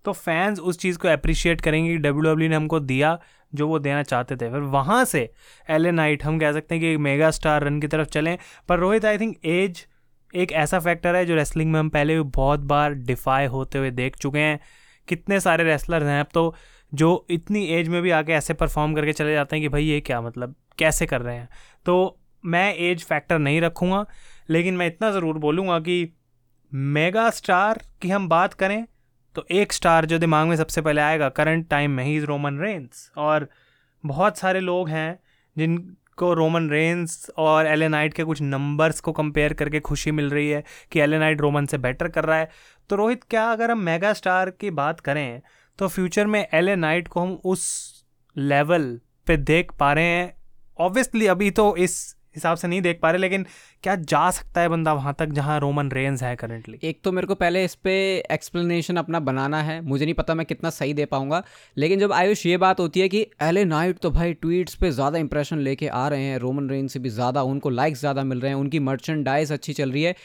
तो 0.05 0.11
फैंस 0.11 0.59
उस 0.59 0.79
चीज़ 0.79 0.97
को 0.97 1.07
अप्रिशिएट 1.07 1.61
करेंगे 1.61 1.91
कि 1.91 1.97
डब्ल्यू 1.97 2.21
डब्ल्यू 2.21 2.49
ने 2.49 2.55
हमको 2.55 2.79
दिया 2.79 3.19
जो 3.55 3.67
वो 3.67 3.79
देना 3.79 4.03
चाहते 4.03 4.35
थे। 4.35 4.49
फिर 4.49 4.59
वहाँ 4.59 5.03
से 5.05 5.29
एल 5.69 5.87
नाइट 5.87 6.23
हम 6.23 6.39
कह 6.39 6.51
सकते 6.51 6.75
हैं 6.75 6.81
कि 6.81 6.97
मेगा 6.97 7.31
स्टार 7.31 7.63
रन 7.63 7.79
की 7.81 7.87
तरफ़ 7.87 8.07
चलें। 8.07 8.37
पर 8.69 8.79
रोहित 8.79 9.05
आई 9.05 9.17
थिंक 9.17 9.35
एज 9.45 9.85
एक 10.33 10.51
ऐसा 10.51 10.79
फैक्टर 10.79 11.15
है 11.15 11.25
जो 11.25 11.35
रेसलिंग 11.35 11.71
में 11.71 11.79
हम 11.79 11.89
पहले 11.89 12.15
भी 12.15 12.21
बहुत 12.35 12.59
बार 12.59 12.93
डिफाई 12.93 13.45
होते 13.45 13.77
हुए 13.77 13.91
देख 13.91 14.15
चुके 14.15 14.39
हैं। 14.39 14.59
कितने 15.07 15.39
सारे 15.39 15.63
रेसलर्स 15.63 16.03
हैं 16.03 16.19
अब 16.19 16.27
तो 16.33 16.53
जो 16.93 17.25
इतनी 17.29 17.65
एज 17.67 17.87
में 17.87 18.01
भी 18.01 18.11
आके 18.11 18.33
ऐसे 18.33 18.53
परफॉर्म 18.53 18.95
करके 18.95 19.13
चले 19.13 19.33
जाते 19.33 19.55
हैं 19.55 19.63
कि 19.63 19.69
भाई 19.69 19.83
ये 19.83 19.99
क्या 20.01 20.21
मतलब 20.21 20.55
कैसे 20.77 21.05
कर 21.05 21.21
रहे 21.21 21.35
हैं? 21.35 21.49
तो 21.85 22.19
मैं 22.47 22.73
एज 22.75 23.03
फैक्टर 23.03 23.39
नहीं 23.39 23.61
रखूँगा, 23.61 24.05
लेकिन 24.49 24.77
मैं 24.77 24.87
इतना 24.87 25.11
ज़रूर 25.11 25.37
बोलूँगा 25.37 25.79
कि 25.79 26.13
मेगा 26.71 27.29
स्टार 27.29 27.81
की 28.01 28.09
हम 28.09 28.27
बात 28.29 28.53
करें 28.53 28.85
तो 29.35 29.45
एक 29.51 29.73
स्टार 29.73 30.05
जो 30.05 30.17
दिमाग 30.19 30.47
में 30.47 30.55
सबसे 30.55 30.81
पहले 30.81 31.01
आएगा 31.01 31.29
करंट 31.29 31.67
टाइम 31.69 31.91
में 31.91 32.03
ही 32.03 32.15
इज़ 32.17 32.25
रोमन 32.25 32.59
रेंस 32.59 33.11
और 33.17 33.47
बहुत 34.03 34.37
सारे 34.37 34.59
लोग 34.59 34.89
हैं 34.89 35.19
जिनको 35.55 36.33
रोमन 36.33 36.69
रेंस 36.69 37.29
और 37.37 37.67
एलेनाइट 37.67 38.13
के 38.13 38.23
कुछ 38.23 38.41
नंबर्स 38.41 38.99
को 38.99 39.11
कंपेयर 39.11 39.53
करके 39.53 39.79
खुशी 39.79 40.11
मिल 40.11 40.29
रही 40.29 40.49
है 40.49 40.63
कि 40.91 40.99
एलेनाइट 40.99 41.41
रोमन 41.41 41.65
से 41.65 41.77
बेटर 41.77 42.07
कर 42.07 42.25
रहा 42.25 42.37
है। 42.37 42.49
तो 42.89 42.95
रोहित, 42.95 43.23
क्या 43.23 43.45
अगर 43.51 43.71
हम 43.71 43.79
मेगा 43.79 44.13
स्टार 44.13 44.49
की 44.49 44.71
बात 44.71 44.99
करें 44.99 45.41
तो 45.79 45.87
फ्यूचर 45.87 46.27
में 46.27 46.45
एल 46.53 46.69
नाइट 46.71 47.07
को 47.07 47.21
हम 47.21 47.33
उस 47.45 48.05
लेवल 48.35 48.99
पे 49.27 49.37
देख 49.37 49.71
पा 49.71 49.91
रहे 49.93 50.05
हैं। 50.05 50.33
ऑब्वियसली 50.79 51.27
अभी 51.27 51.51
तो 51.51 51.75
इस 51.77 52.16
हिसाब 52.37 52.57
से 52.57 52.67
नहीं 52.67 52.81
देख 52.81 52.99
पा 53.01 53.11
रहे, 53.11 53.21
लेकिन 53.21 53.45
क्या 53.83 53.95
जा 53.97 54.29
सकता 54.31 54.61
है 54.61 54.69
बंदा 54.69 54.93
वहाँ 54.93 55.15
तक 55.19 55.29
जहाँ 55.31 55.59
रोमन 55.59 55.91
रेंज 55.91 56.23
है 56.23 56.35
करेंटली 56.35 56.79
एक 56.83 56.99
तो 57.03 57.11
मेरे 57.11 57.27
को 57.27 57.35
पहले 57.35 57.63
इस 57.65 57.75
पर 57.77 57.89
एक्सप्लेनेशन 58.31 58.97
अपना 58.97 59.19
बनाना 59.21 59.61
है। 59.63 59.79
मुझे 59.83 60.05
नहीं 60.05 60.15
पता 60.15 60.33
मैं 60.33 60.45
कितना 60.45 60.69
सही 60.71 60.93
दे 60.93 61.05
पाऊँगा। 61.07 61.43
लेकिन 61.77 61.99
जब 61.99 62.13
आयुष 62.13 62.45
ये 62.45 62.57
बात 62.57 62.79
होती 62.79 62.99
है 62.99 63.09
कि 63.09 63.25
एले 63.43 63.65
नाइट 63.65 63.99
तो 63.99 64.11
भाई 64.11 64.33
ट्वीट्स 64.35 64.75
पे 64.75 64.91
ज़्यादा 64.91 65.19
इंप्रेशन 65.19 65.59
लेके 65.59 65.87
आ 65.89 66.07
रहे 66.07 66.23
हैं 66.23 66.37
रोमन 66.39 66.69
रेंज 66.69 66.89
से 66.91 66.99
भी 66.99 67.09
ज़्यादा, 67.11 67.43
उनको 67.43 67.69
लाइक्स 67.71 67.99
ज़्यादा 67.99 68.23
मिल 68.23 68.41
रहे 68.41 68.51
हैं, 68.51 68.57
उनकी 68.57 68.79
मर्चेंडाइज 68.81 69.51
अच्छी 69.51 69.73
चल 69.73 69.91
रही 69.91 70.03
है। 70.03 70.15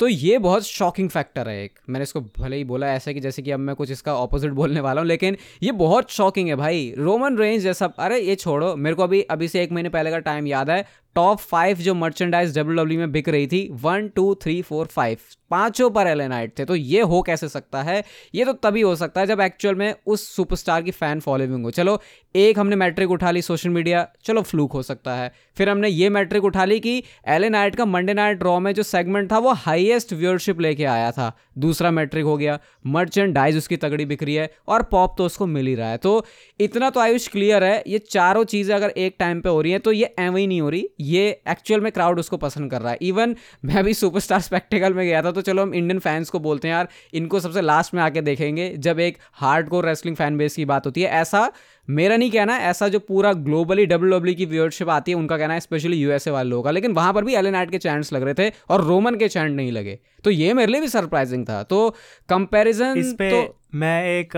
तो 0.00 0.06
ये 0.08 0.38
बहुत 0.38 0.66
शॉकिंग 0.66 1.08
फैक्टर 1.10 1.48
है 1.48 1.62
एक। 1.64 1.78
मैंने 1.88 2.02
इसको 2.02 2.20
भले 2.38 2.56
ही 2.56 2.64
बोला 2.64 2.86
ऐसा 2.92 3.12
कि 3.12 3.20
जैसे 3.20 3.42
कि 3.42 3.50
अब 3.50 3.60
मैं 3.60 3.74
कुछ 3.76 3.90
इसका 3.90 4.14
ऑपोजिट 4.16 4.52
बोलने 4.52 4.80
वाला 4.80 5.00
हूँ, 5.00 5.08
लेकिन 5.08 5.36
ये 5.62 5.72
बहुत 5.74 6.10
शॉकिंग 6.12 6.48
है 6.48 6.54
भाई। 6.56 6.92
रोमन 6.98 7.36
रेंज 7.38 7.62
जैसा, 7.62 7.86
अरे 7.88 8.18
ये 8.20 8.34
छोड़ो, 8.36 8.74
मेरे 8.76 8.96
को 8.96 9.02
अभी 9.02 9.20
अभी 9.22 9.48
से 9.48 9.62
एक 9.62 9.72
महीने 9.72 9.88
पहले 9.88 10.10
का 10.10 10.18
टाइम 10.20 10.46
याद 10.46 10.70
है 10.70 10.84
टॉप 11.16 11.38
फाइव 11.40 11.76
जो 11.78 11.94
मर्चेंडाइज 11.94 12.58
डब्ल्यू 12.58 12.76
डब्ल्यू 12.76 12.98
में 12.98 13.12
बिक 13.12 13.28
रही 13.28 13.46
थी 13.46 13.68
one 13.82 14.08
two 14.08 14.34
three 14.42 14.60
four 14.62 14.86
five 14.86 15.18
पाँचों 15.50 15.88
पर 15.90 16.06
एल 16.06 16.22
नाइट 16.22 16.58
थे। 16.58 16.64
तो 16.64 16.74
ये 16.74 17.00
हो 17.02 17.20
कैसे 17.22 17.48
सकता 17.48 17.82
है? 17.82 18.02
ये 18.34 18.44
तो 18.44 18.52
तभी 18.54 18.80
हो 18.80 18.94
सकता 18.96 19.20
है 19.20 19.26
जब 19.26 19.40
एक्चुअल 19.40 19.74
में 19.74 19.94
उस 20.06 20.26
सुपरस्टार 20.36 20.82
की 20.82 20.90
फ़ैन 20.90 21.20
फॉलोइंग 21.20 21.64
हो। 21.64 21.70
चलो, 21.70 22.00
एक 22.34 22.58
हमने 22.58 22.76
मैट्रिक 22.76 23.10
उठा 23.10 23.30
ली 23.30 23.42
सोशल 23.42 23.70
मीडिया 23.70 24.06
चलो 24.24 24.42
फ्लूक 24.42 24.72
हो 24.72 24.82
सकता 24.82 25.14
है। 25.14 25.32
फिर 25.56 25.68
हमने 25.68 25.88
ये 25.88 26.08
मैट्रिक 26.08 26.44
उठा 26.44 26.64
ली 26.64 26.78
कि 26.80 27.02
एल 27.28 27.44
नाइट 27.46 27.74
का 27.76 27.84
मंडे 27.86 28.14
नाइट 28.14 28.42
रॉ 28.42 28.58
में 28.60 28.72
जो 28.74 28.82
सेगमेंट 28.82 29.30
था, 29.32 29.38
वो 29.38 29.52
हाइएस्ट 29.56 30.12
व्यूअरशिप 30.12 30.60
लेके 30.60 30.84
आया 30.84 31.10
था। 31.10 31.32
दूसरा 31.58 31.90
मैट्रिक 31.90 32.24
हो 32.24 32.36
गया 32.36 32.58
मर्चेंडाइज 32.86 33.56
उसकी 33.56 33.76
तगड़ी 33.76 34.04
बिक 34.04 34.22
रही 34.22 34.34
है 34.34 34.50
और 34.68 34.82
पॉप 34.82 35.14
तो 35.18 35.26
उसको 35.26 35.46
मिल 35.48 35.66
ही 35.66 35.74
रहा 35.74 35.88
है। 35.88 35.96
तो 35.98 36.24
इतना 36.60 36.90
तो 36.90 37.00
आयुष 37.00 37.28
क्लियर 37.28 37.64
है, 37.64 37.82
ये 37.86 37.98
चारों 38.00 38.44
चीज़ें 38.46 38.74
अगर 38.76 38.88
एक 38.88 39.16
टाइम 39.18 39.40
पे 39.40 39.48
हो 39.48 39.60
रही 39.60 39.72
हैं 39.72 39.80
तो 39.80 39.92
ये 39.92 40.14
एवं 40.18 40.36
ही 40.36 40.46
नहीं 40.46 40.60
हो 40.60 40.70
रही। 40.70 40.88
ये 41.02 41.28
एक्चुअल 41.48 41.80
में 41.80 41.90
क्राउड 41.92 42.18
उसको 42.18 42.36
पसंद 42.36 42.70
कर 42.70 42.80
रहा 42.80 42.92
है। 42.92 42.98
इवन 43.02 43.34
मैं 43.64 43.84
भी 43.84 43.94
सुपरस्टार 43.94 44.40
स्पेक्टिकल 44.40 44.94
में 44.94 45.04
गया 45.06 45.22
था 45.22 45.30
तो 45.30 45.40
चलो 45.42 45.62
हम 45.62 45.74
इंडियन 45.74 45.98
फैंस 46.00 46.30
को 46.30 46.38
बोलते 46.40 46.68
हैं 46.68 46.74
यार 46.74 46.88
इनको 47.14 47.40
सबसे 47.40 47.60
लास्ट 47.60 47.94
में 47.94 48.02
आके 48.02 48.22
देखेंगे 48.22 48.68
जब 48.78 49.00
एक 49.00 49.18
hard 49.34 49.68
core 49.68 49.86
wrestling 49.86 50.16
fan 50.16 50.36
base 50.38 50.56
की 50.56 50.64
बात 50.64 50.86
होती 50.86 51.02
है। 51.02 51.10
ऐसा 51.12 51.50
मेरा 51.88 52.16
नहीं 52.16 52.30
कहना 52.30 52.56
ऐसा 52.60 52.88
जो 52.88 52.98
पूरा 53.00 53.32
ग्लोबली 53.32 53.86
डब्ल्यू 53.86 54.10
डब्ल्यू 54.10 54.34
की 54.34 54.46
व्यूअरशिप 54.46 54.88
आती 54.90 55.12
है 55.12 55.18
उनका 55.18 55.38
कहना 55.38 55.54
है 55.54 55.60
स्पेशली 55.60 55.96
यूएसए 55.96 56.30
वाले 56.30 56.50
लोगों 56.50 56.62
का। 56.62 56.70
लेकिन 56.70 56.92
वहाँ 56.92 57.12
पर 57.12 57.24
भी 57.24 57.34
एल 57.34 57.50
के 57.66 57.78
चैंट्स 57.78 58.12
लग 58.12 58.22
रहे 58.22 58.34
थे 58.34 58.52
और 58.70 58.84
रोमन 58.84 59.14
के 59.14 59.28
चैंट 59.28 59.50
नहीं 59.50 59.72
लगे। 59.72 59.98
तो 60.24 60.30
ये 60.30 60.52
मेरे 60.54 60.72
लिए 60.72 60.80
भी 60.80 60.88
सरप्राइजिंग 60.88 61.46
था। 61.48 61.62
तो 61.62 61.88
कंपेरिजन 62.28 63.02
तो 63.12 63.58
मैं 63.74 64.04
एक 64.10 64.36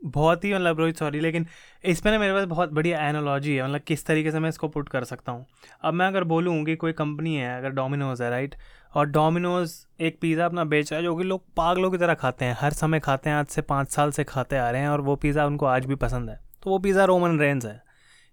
बहुत 0.00 0.44
ही 0.44 0.52
मतलब 0.54 0.78
रोहित 0.78 0.98
सॉरी 0.98 1.20
लेकिन 1.20 1.46
इस 1.84 2.00
पर 2.00 2.10
ना 2.10 2.18
मेरे 2.18 2.32
पास 2.34 2.44
बहुत 2.44 2.72
बढ़िया 2.72 2.98
एनोलॉजी 3.08 3.54
है 3.54 3.64
मतलब 3.64 3.80
किस 3.80 4.06
तरीके 4.06 4.30
से 4.30 4.38
मैं 4.38 4.48
इसको 4.48 4.68
पुट 4.68 4.88
कर 4.88 5.04
सकता 5.04 5.32
हूँ। 5.32 5.46
अब 5.82 5.94
मैं 5.94 6.06
अगर 6.06 6.24
बोलूँ 6.24 6.64
कि 6.64 6.76
कोई 6.76 6.92
कंपनी 6.92 7.34
है, 7.36 7.56
अगर 7.58 7.70
डोमिनोज 7.70 8.22
है 8.22 8.30
राइट 8.30 8.54
और 8.92 9.06
डोमिनोज 9.06 9.74
एक 10.00 10.18
पिज़्ज़ा 10.20 10.44
अपना 10.44 10.64
बेच 10.64 10.92
रहा 10.92 10.98
है, 10.98 11.04
जो 11.04 11.16
कि 11.16 11.24
लोग 11.24 11.42
पागलों 11.56 11.90
की 11.90 11.98
तरह 11.98 12.14
खाते 12.14 12.44
हैं, 12.44 12.56
हर 12.60 12.72
समय 12.72 13.00
खाते 13.00 13.30
हैं, 13.30 13.36
आज 13.36 13.46
से 13.46 13.62
पाँच 13.62 13.88
साल 13.88 14.10
से 14.10 14.24
खाते 14.24 14.56
आ 14.56 14.70
रहे 14.70 14.80
हैं, 14.80 14.88
और 14.88 15.00
वो 15.00 15.16
पिज़्ज़ा 15.16 15.46
उनको 15.46 15.66
आज 15.66 15.86
भी 15.86 15.94
पसंद 15.94 16.30
है। 16.30 16.38
तो 16.62 16.70
वो 16.70 16.78
पिज़्ज़ा 16.78 17.04
रोमन 17.04 17.38
रेंज 17.38 17.66
है। 17.66 17.82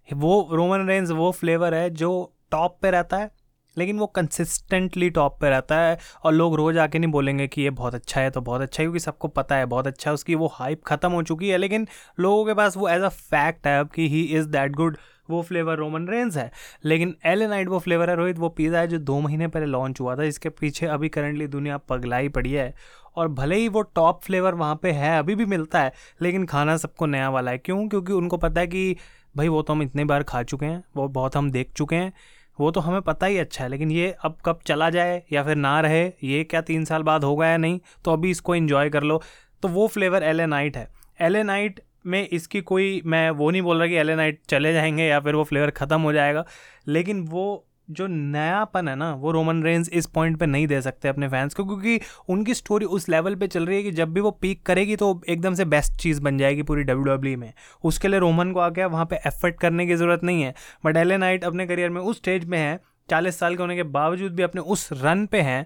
वो 0.09 0.47
रोमन 0.51 0.87
रेंज 0.87 1.11
वो 1.11 1.31
फ्लेवर 1.31 1.73
है 1.73 1.89
जो 1.89 2.11
टॉप 2.51 2.77
पे 2.81 2.91
रहता 2.91 3.17
है 3.17 3.31
लेकिन 3.77 3.99
वो 3.99 4.07
कंसिस्टेंटली 4.07 5.09
टॉप 5.09 5.37
पे 5.41 5.49
रहता 5.49 5.79
है 5.79 5.97
और 6.23 6.33
लोग 6.33 6.55
रोज़ 6.55 6.79
आके 6.79 6.99
नहीं 6.99 7.11
बोलेंगे 7.11 7.47
कि 7.47 7.61
ये 7.61 7.69
बहुत 7.71 7.95
अच्छा 7.95 8.21
है 8.21 8.29
तो 8.29 8.41
बहुत 8.41 8.61
अच्छा 8.61 8.81
है, 8.81 8.85
क्योंकि 8.85 8.99
सबको 8.99 9.27
पता 9.27 9.55
है, 9.55 9.65
बहुत 9.65 9.87
अच्छा 9.87 10.09
है, 10.09 10.13
उसकी 10.13 10.35
वो 10.35 10.47
हाइप 10.53 10.83
ख़त्म 10.87 11.11
हो 11.11 11.23
चुकी 11.23 11.49
है, 11.49 11.57
लेकिन 11.57 11.87
लोगों 12.19 12.45
के 12.45 12.53
पास 12.53 12.77
वो 12.77 12.89
एज 12.89 13.01
अ 13.01 13.09
फैक्ट 13.09 13.67
है 13.67 13.79
अब 13.79 13.89
कि 13.89 14.07
ही 14.09 14.21
इज़ 14.37 14.47
दैट 14.47 14.71
गुड 14.71 14.97
वो 15.29 15.41
फ्लेवर 15.41 15.77
रोमन 15.77 16.07
रेंज 16.07 16.37
है। 16.37 16.51
लेकिन 16.85 17.15
एल 17.25 17.43
नाइट 17.43 17.67
वो 17.67 17.79
फ्लेवर 17.79 18.09
है, 18.09 18.15
रोहित, 18.15 18.37
वो 18.39 18.49
पिज़्ज़ा 18.49 18.79
है 18.79 18.87
जो 18.87 18.97
दो 18.99 19.19
महीने 19.19 19.47
पहले 19.47 19.65
लॉन्च 19.65 20.01
हुआ 20.01 20.15
था, 20.15 20.23
इसके 20.23 20.49
पीछे 20.51 20.85
अभी 20.87 21.09
करंटली 21.09 21.47
दुनिया 21.47 21.77
पगलाई 21.79 22.29
पड़ी 22.29 22.51
है। 22.51 22.73
और 23.15 23.27
भले 23.29 23.55
ही 23.55 23.67
वो 23.67 23.81
टॉप 23.81 24.21
फ्लेवर 24.23 24.55
वहाँ 24.55 24.75
पे 24.75 24.91
है, 24.91 25.17
अभी 25.19 25.35
भी 25.35 25.45
मिलता 25.45 25.81
है, 25.81 25.93
लेकिन 26.21 26.45
खाना 26.45 26.77
सबको 26.77 27.05
नया 27.05 27.29
वाला 27.29 27.51
है। 27.51 27.57
क्यों? 27.57 27.87
क्योंकि 27.89 28.13
उनको 28.13 28.37
पता 28.37 28.61
है 28.61 28.67
कि 28.67 28.95
भाई 29.35 29.47
वो 29.47 29.61
तो 29.61 29.73
हम 29.73 29.81
इतने 29.81 30.05
बार 30.05 30.23
खा 30.23 30.41
चुके 30.43 30.65
हैं, 30.65 30.83
वो 30.95 31.07
बहुत 31.09 31.35
हम 31.37 31.49
देख 31.51 31.71
चुके 31.75 31.95
हैं 31.95 32.13
वो 32.57 32.69
तो 32.71 32.79
हमें 32.79 33.01
पता 33.01 33.25
ही 33.25 33.37
अच्छा 33.37 33.63
है, 33.63 33.69
लेकिन 33.69 33.91
ये 33.91 34.13
अब 34.23 34.37
कब 34.45 34.59
चला 34.67 34.89
जाए 34.89 35.21
या 35.33 35.43
फिर 35.43 35.55
ना 35.57 35.79
रहे, 35.81 36.05
ये 36.23 36.43
क्या 36.43 36.61
तीन 36.63 36.85
साल 36.85 37.03
बाद 37.03 37.23
होगा 37.23 37.47
या 37.47 37.57
नहीं 37.57 37.79
तो 38.05 38.13
अभी 38.13 38.31
इसको 38.31 38.55
इन्जॉय 38.55 38.89
कर 38.89 39.03
लो। 39.03 39.21
तो 39.63 39.67
वो 39.67 39.87
फ्लेवर 39.87 40.23
एल 40.23 40.41
नाइट 40.41 40.77
है। 40.77 40.87
एल 41.19 41.37
नाइट 41.37 41.79
में 42.05 42.27
इसकी 42.27 42.61
कोई, 42.61 43.01
मैं 43.05 43.29
वो 43.31 43.49
नहीं 43.51 43.61
बोल 43.61 43.77
रहा 43.77 43.87
कि 43.87 43.95
एल 43.95 44.11
नाइट 44.11 44.39
चले 44.49 44.73
जाएँगे 44.73 45.03
या 45.03 45.19
फिर 45.19 45.35
वो 45.35 45.43
फ्लेवर 45.43 45.69
ख़त्म 45.71 46.01
हो 46.01 46.13
जाएगा, 46.13 46.45
लेकिन 46.87 47.21
वो 47.27 47.65
जो 47.87 48.07
नयापन 48.07 48.87
है 48.87 48.95
ना, 48.95 49.11
वो 49.13 49.31
रोमन 49.31 49.61
रेंज 49.63 49.89
इस 49.93 50.05
पॉइंट 50.07 50.37
पे 50.37 50.45
नहीं 50.45 50.67
दे 50.67 50.81
सकते 50.81 51.07
अपने 51.07 51.27
फैंस 51.27 51.53
को, 51.53 51.65
क्योंकि 51.65 51.99
उनकी 52.29 52.53
स्टोरी 52.53 52.85
उस 52.87 53.07
लेवल 53.09 53.35
पे 53.35 53.47
चल 53.47 53.65
रही 53.65 53.77
है 53.77 53.83
कि 53.83 53.91
जब 53.91 54.13
भी 54.13 54.21
वो 54.21 54.31
पीक 54.31 54.65
करेगी 54.65 54.95
तो 54.95 55.21
एकदम 55.29 55.53
से 55.53 55.65
बेस्ट 55.65 55.99
चीज़ 56.01 56.21
बन 56.21 56.37
जाएगी 56.37 56.63
पूरी 56.63 56.83
डब्ल्यू 56.83 57.15
डब्ल्यू 57.15 57.37
में। 57.37 57.51
उसके 57.83 58.07
लिए 58.07 58.19
रोमन 58.19 58.51
को 58.51 58.59
आके 58.59 58.85
वहाँ 58.85 59.05
पे 59.05 59.15
एफर्ट 59.27 59.59
करने 59.59 59.87
की 59.87 59.95
ज़रूरत 59.95 60.23
नहीं 60.23 60.43
है। 60.43 60.53
बट 60.85 60.97
एले 60.97 61.17
नाइट 61.17 61.43
अपने 61.43 61.67
करियर 61.67 61.89
में 61.89 62.01
उस 62.01 62.17
स्टेज 62.17 62.45
में 62.45 62.57
है, 62.57 62.79
चालीस 63.09 63.39
साल 63.39 63.55
के 63.55 63.63
होने 63.63 63.75
के 63.75 63.83
बावजूद 63.83 64.35
भी 64.35 64.43
अपने 64.43 64.61
उस 64.63 64.89
रन 64.93 65.25
पे 65.25 65.41
हैं 65.41 65.65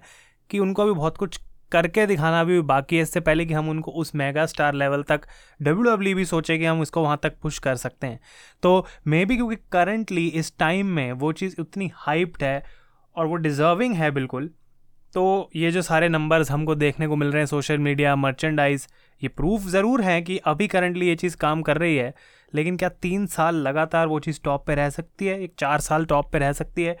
कि 0.50 0.58
उनको 0.58 0.82
अभी 0.82 0.92
बहुत 0.92 1.16
कुछ 1.16 1.40
करके 1.72 2.06
दिखाना 2.06 2.42
भी 2.44 2.60
बाकी 2.62 2.96
है, 2.96 3.02
इससे 3.02 3.20
पहले 3.20 3.46
कि 3.46 3.54
हम 3.54 3.68
उनको 3.68 3.90
उस 3.92 4.14
मेगा 4.14 4.46
स्टार 4.46 4.74
लेवल 4.74 5.02
तक 5.02 5.26
डब्ल्यू 5.60 5.82
डब्ल्यू 5.84 6.16
भी 6.16 6.24
सोचे 6.24 6.58
कि 6.58 6.64
हम 6.64 6.80
उसको 6.80 7.02
वहाँ 7.02 7.18
तक 7.22 7.38
पुश 7.42 7.58
कर 7.58 7.76
सकते 7.76 8.06
हैं। 8.06 8.20
तो 8.62 8.86
मे 9.06 9.24
बी 9.24 9.36
क्योंकि 9.36 9.56
करंटली 9.72 10.26
इस 10.28 10.56
टाइम 10.58 10.86
में 10.86 11.12
वो 11.14 11.32
चीज़ 11.32 11.60
उतनी 11.60 11.90
हाइप्ड 11.96 12.42
है 12.44 12.62
और 13.16 13.26
वो 13.26 13.36
डिज़र्विंग 13.36 13.94
है 13.94 14.10
बिल्कुल 14.10 14.50
तो 15.12 15.50
ये 15.56 15.70
जो 15.70 15.80
सारे 15.82 16.08
नंबर्स 16.08 16.50
हमको 16.50 16.74
देखने 16.74 17.06
को 17.06 17.16
मिल 17.16 17.28
रहे 17.28 17.40
हैं 17.40 17.46
सोशल 17.46 17.78
मीडिया 17.78 18.14
मर्चेंडाइज 18.16 18.86
ये 19.22 19.28
प्रूफ 19.28 19.62
ज़रूर 19.62 20.02
है 20.02 20.20
कि 20.22 20.36
अभी 20.38 20.66
करंटली 20.68 21.06
ये 21.08 21.14
चीज़ 21.14 21.36
काम 21.36 21.62
कर 21.62 21.78
रही 21.78 21.96
है, 21.96 22.12
लेकिन 22.52 22.76
क्या 22.76 22.88
तीन 23.02 23.26
साल 23.26 23.56
लगातार 23.58 24.06
वो 24.06 24.18
चीज़ 24.20 24.40
टॉप 24.44 24.66
पे 24.66 24.74
रह 24.74 24.90
सकती 24.90 25.26
है? 25.26 25.40
एक 25.40 25.54
चार 25.58 25.80
साल 25.80 26.04
टॉप 26.04 26.30
पे 26.32 26.38
रह 26.38 26.52
सकती 26.52 26.82
है? 26.82 26.96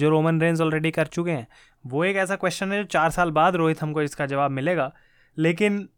जो 0.00 0.10
रोमन 0.10 0.40
रेंज 0.40 0.60
ऑलरेडी 0.60 0.90
कर 0.90 1.06
चुके 1.06 1.30
हैं, 1.30 1.46
वो 1.84 2.04
एक 2.04 2.16
ऐसा 2.16 2.36
क्वेश्चन 2.36 2.72
है 2.72 2.78
जो 2.78 2.84
चार 2.84 3.10
साल 3.10 3.30
बाद 3.30 3.56
रोहित 3.56 3.82
हमको 3.82 4.02
इसका 4.02 4.26
जवाब 4.26 4.50
मिलेगा। 4.50 4.92
लेकिन 5.36 5.88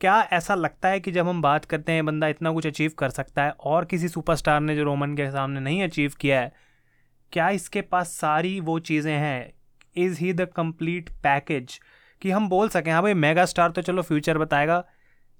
क्या 0.00 0.20
ऐसा 0.32 0.54
लगता 0.54 0.88
है 0.88 1.00
कि 1.00 1.12
जब 1.12 1.28
हम 1.28 1.42
बात 1.42 1.64
करते 1.64 1.92
हैं, 1.92 2.06
बंदा 2.06 2.28
इतना 2.28 2.52
कुछ 2.52 2.66
अचीव 2.66 2.92
कर 2.98 3.10
सकता 3.10 3.44
है 3.44 3.50
और 3.50 3.84
किसी 3.84 4.08
सुपरस्टार 4.08 4.60
ने 4.60 4.76
जो 4.76 4.84
रोमन 4.84 5.14
के 5.16 5.30
सामने 5.30 5.60
नहीं 5.60 5.82
अचीव 5.82 6.12
किया 6.20 6.40
है, 6.40 6.52
क्या 7.32 7.48
इसके 7.50 7.80
पास 7.80 8.12
सारी 8.12 8.58
वो 8.60 8.78
चीज़ें 8.78 9.14
हैं? 9.14 9.52
Is 9.96 10.18
he 10.20 10.32
the 10.32 10.48
complete 10.56 11.10
package 11.22 11.78
कि 12.22 12.30
हम 12.30 12.48
बोल 12.48 12.68
सकें 12.68 12.90
हाँ 12.92 13.02
भाई 13.02 13.14
मेगा 13.14 13.44
स्टार 13.44 13.70
तो 13.70 13.82
चलो 13.82 14.02
फ्यूचर 14.02 14.38
बताएगा 14.38 14.84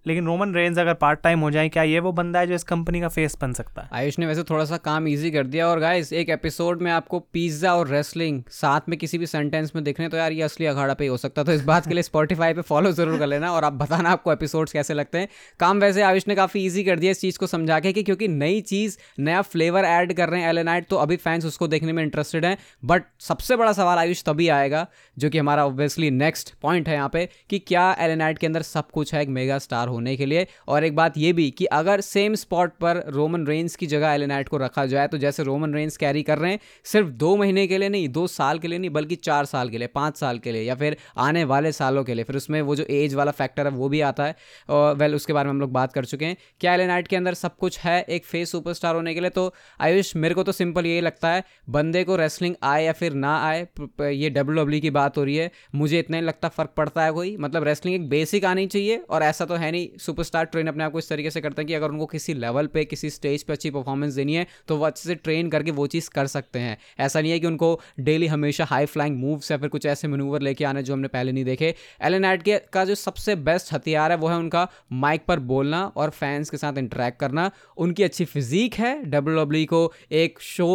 लेकिन 0.06 0.26
रोमन 0.26 0.54
रेंज 0.54 0.78
अगर 0.78 0.94
पार्ट 0.94 1.20
टाइम 1.20 1.40
हो 1.40 1.50
जाए, 1.50 1.68
क्या 1.68 1.82
ये 1.82 2.00
वो 2.00 2.12
बंदा 2.12 2.40
है 2.40 2.46
जो 2.46 2.54
इस 2.54 2.62
कंपनी 2.64 3.00
का 3.00 3.08
फेस 3.08 3.36
बन 3.40 3.52
सकता 3.52 3.82
है? 3.82 3.88
आयुष 3.92 4.18
ने 4.18 4.26
वैसे 4.26 4.42
थोड़ा 4.42 4.64
सा 4.64 4.76
काम 4.76 5.08
इजी 5.08 5.30
कर 5.30 5.46
दिया 5.46 5.68
और 5.68 5.80
गाइस 5.80 6.12
एक 6.12 6.30
एपिसोड 6.30 6.82
में 6.82 6.90
आपको 6.92 7.18
पिज्जा 7.32 7.74
और 7.74 7.88
रेसलिंग 7.88 8.42
साथ 8.50 8.88
में 8.88 8.98
किसी 8.98 9.18
भी 9.18 9.26
सेंटेंस 9.26 9.72
में 9.74 9.82
देखने 9.84 10.08
तो 10.08 10.16
यार 10.16 10.32
ये 10.32 10.42
असली 10.42 10.66
अखाड़ा 10.66 10.94
पे 10.94 11.04
ही 11.04 11.08
हो 11.08 11.16
सकता 11.16 11.42
तो 11.42 11.52
इस 11.52 11.64
बात 11.64 11.86
के 11.86 11.94
लिए 11.94 12.02
स्पॉटीफाई 12.02 12.54
पे 12.54 12.62
फॉलो 12.62 12.92
ज़रूर 12.92 13.18
कर 13.18 13.26
लेना 13.26 13.52
और 13.52 13.64
आप 13.64 13.72
बताना 13.72 14.10
आपको 14.10 14.32
एपिसोड्स 14.32 14.72
कैसे 14.72 14.94
लगते 14.94 15.18
हैं। 15.18 15.28
काम 15.60 15.80
वैसे 15.80 16.02
आयुष 16.02 16.28
ने 16.28 16.34
काफ़ी 16.34 16.64
ईजी 16.66 16.84
कर 16.84 16.98
दिया 16.98 17.10
इस 17.10 17.20
चीज़ 17.20 17.38
को 17.38 17.46
समझा 17.46 17.78
के 17.80 17.92
कि 17.92 18.02
क्योंकि 18.02 18.28
नई 18.28 18.60
चीज़, 18.62 18.96
नया 19.18 19.42
फ्लेवर 19.42 19.84
एड 19.84 20.12
कर 20.12 20.28
रहे 20.28 20.40
हैं 20.40 20.48
एलेनाइट 20.48 20.86
तो 20.88 20.96
अभी 20.96 21.16
फैंस 21.16 21.44
उसको 21.44 21.68
देखने 21.68 21.92
में 21.92 22.02
इंटरेस्टेड 22.02 22.44
हैं। 22.44 22.56
बट 22.84 23.04
सबसे 23.20 23.56
बड़ा 23.56 23.72
सवाल 23.72 23.98
आयुष 23.98 24.22
तभी 24.24 24.48
आएगा, 24.48 24.86
जो 25.16 25.30
कि 25.30 25.38
हमारा 25.38 25.66
ऑब्वियसली 25.66 26.10
नेक्स्ट 26.10 26.54
पॉइंट 26.62 26.88
है 26.88 26.94
यहाँ 26.94 27.08
पे, 27.08 27.28
कि 27.50 27.58
क्या 27.58 27.94
एलेनाइट 27.98 28.38
के 28.38 28.46
अंदर 28.46 28.62
सब 28.62 28.90
कुछ 28.90 29.14
है, 29.14 29.22
एक 29.22 29.28
मेगा 29.28 29.58
स्टार 29.58 29.88
होने 29.90 30.16
के 30.16 30.26
लिए। 30.26 30.46
और 30.68 30.84
एक 30.84 30.96
बात 30.96 31.18
ये 31.18 31.32
भी 31.32 31.50
कि 31.50 31.64
अगर 31.74 32.00
सेम 32.02 32.34
स्पॉट 32.36 32.72
पर 32.80 33.02
रोमन 33.08 33.46
रेंस 33.46 33.76
की 33.76 33.86
जगह 33.86 34.10
एलेनाइट 34.10 34.48
को 34.48 34.56
रखा 34.56 34.86
जाए 34.86 35.08
तो 35.08 35.18
जैसे 35.18 35.42
रोमन 35.42 35.74
रेंस 35.74 35.96
कैरी 35.96 36.22
कर 36.22 36.38
रहे 36.38 36.50
हैं, 36.52 36.58
सिर्फ़ 36.84 37.08
दो 37.10 37.36
महीने 37.36 37.66
के 37.66 37.78
लिए 37.78 37.88
नहीं, 37.88 38.08
दो 38.10 38.26
साल 38.28 38.58
के 38.58 38.68
लिए 38.68 38.78
नहीं, 38.78 38.90
बल्कि 38.90 39.16
चार 39.16 39.44
साल 39.44 39.68
के 39.68 39.78
लिए, 39.78 39.88
पाँच 39.88 40.16
साल 40.16 40.38
के 40.38 40.52
लिए, 40.52 40.62
या 40.62 40.74
फिर 40.74 40.96
आने 41.18 41.44
वाले 41.44 41.72
सालों 41.72 42.04
के 42.04 42.14
लिए। 42.14 42.24
फिर 42.24 42.36
उसमें 42.36 42.60
वो 42.62 42.76
जो 42.76 42.84
एज 42.90 43.14
वाला 43.14 43.32
फैक्टर 43.32 43.66
है, 43.66 43.72
वो 43.72 43.88
भी 43.88 44.00
आता 44.02 44.24
है। 44.24 44.36
और 44.70 44.94
वेल 44.96 45.14
उसके 45.14 45.32
बारे 45.32 45.46
में 45.46 45.50
हम 45.50 45.60
लोग 45.60 45.72
बात 45.72 45.92
कर 45.92 46.04
चुके 46.04 46.24
हैं। 46.24 46.36
क्या 46.60 46.74
एलेनाइट 46.74 47.08
के 47.08 47.16
अंदर 47.16 47.34
सब 47.34 47.56
कुछ 47.56 47.78
है 47.78 48.00
एक 48.02 48.24
फेस 48.24 48.52
सुपरस्टार 48.52 48.94
होने 48.94 49.14
के 49.14 49.20
लिए? 49.20 49.30
तो 49.30 49.52
आयुष, 49.80 50.14
मेरे 50.16 50.34
को 50.34 50.42
तो 50.42 50.52
सिंपल 50.52 50.86
यही 50.86 51.00
लगता 51.00 51.28
है, 51.28 51.44
बंदे 51.70 52.04
को 52.04 52.16
रेसलिंग 52.16 52.54
आए 52.64 52.84
या 52.84 52.92
फिर 52.92 53.12
ना 53.14 53.36
आए 53.40 53.66
ये 54.02 54.30
डब्ल्यू 54.30 54.56
डब्ल्यू 54.56 54.80
की 54.80 54.90
बात 54.92 55.18
हो 55.18 55.24
रही 55.24 55.36
है, 55.36 55.50
मुझे 55.74 55.98
इतना 55.98 56.16
ही 56.16 56.22
लगता, 56.22 56.48
फ़र्क 56.50 56.70
पड़ता 56.76 57.04
है 57.04 57.12
कोई। 57.12 57.36
मतलब 57.38 57.64
रेसलिंग 57.64 57.94
एक 57.94 58.08
बेसिक 58.08 58.44
आनी 58.44 58.66
चाहिए, 58.66 58.96
और 59.00 59.22
ऐसा 59.22 59.44
तो 59.44 59.54
है 59.54 59.70
नहीं 59.72 59.79
सुपरस्टार 60.00 60.44
ट्रेन 60.44 60.66
अपने 60.66 60.84
आप 60.84 60.92
को 60.92 60.98
इस 60.98 61.08
तरीके 61.08 61.30
से 61.30 61.40
करते 61.40 61.62
हैं 61.62 61.66
कि 61.66 61.74
अगर 61.74 61.88
उनको 61.88 62.06
किसी 62.06 62.34
लेवल 62.34 62.66
पे, 62.66 62.84
किसी 62.84 63.10
स्टेज 63.10 63.42
पे 63.42 63.52
अच्छी 63.52 63.70
परफॉर्मेंस 63.70 64.14
देनी 64.14 64.34
है 64.34 64.46
तो 64.68 64.76
वो 64.76 64.84
अच्छे 64.84 65.08
से 65.08 65.14
ट्रेन 65.14 65.50
करके 65.50 65.70
वो 65.70 65.86
चीज़ 65.86 66.10
कर 66.10 66.26
सकते 66.26 66.58
हैं। 66.58 66.76
ऐसा 66.98 67.20
नहीं 67.20 67.32
है 67.32 67.38
कि 67.40 67.46
उनको 67.46 67.68
डेली 68.00 68.26
हमेशा 68.26 68.64
हाई 68.64 68.86
फ्लाइंग 68.86 69.16
मूव्स 69.16 69.50
या 69.50 69.58
फिर 69.58 69.68
कुछ 69.68 69.86
ऐसे 69.86 70.08
मनूवर 70.08 70.42
लेके 70.42 70.64
आने 70.64 70.82
जो 70.82 70.92
हमने 70.92 71.08
पहले 71.08 71.32
नहीं 71.32 71.44
देखे। 71.44 71.74
एल 72.02 72.14
एलन 72.14 72.36
के 72.36 72.58
का 72.72 72.84
जो 72.84 72.94
सबसे 72.94 73.36
बेस्ट 73.36 73.72
हथियार 73.72 74.10
है, 74.10 74.16
वो 74.16 74.28
है 74.28 74.36
उनका 74.36 74.68
माइक 74.92 75.24
पर 75.28 75.38
बोलना 75.50 75.84
और 75.96 76.10
फैंस 76.10 76.50
के 76.50 76.56
साथ 76.56 76.78
इंटरेक्ट 76.78 77.20
करना। 77.20 77.50
उनकी 77.76 78.02
अच्छी 78.02 78.24
फिजिक 78.26 78.74
है 78.74 78.94
डब्ल्यू 79.04 79.36
डब्ल्यू 79.36 79.66
को 79.66 79.92
एक 80.12 80.40
शो 80.40 80.66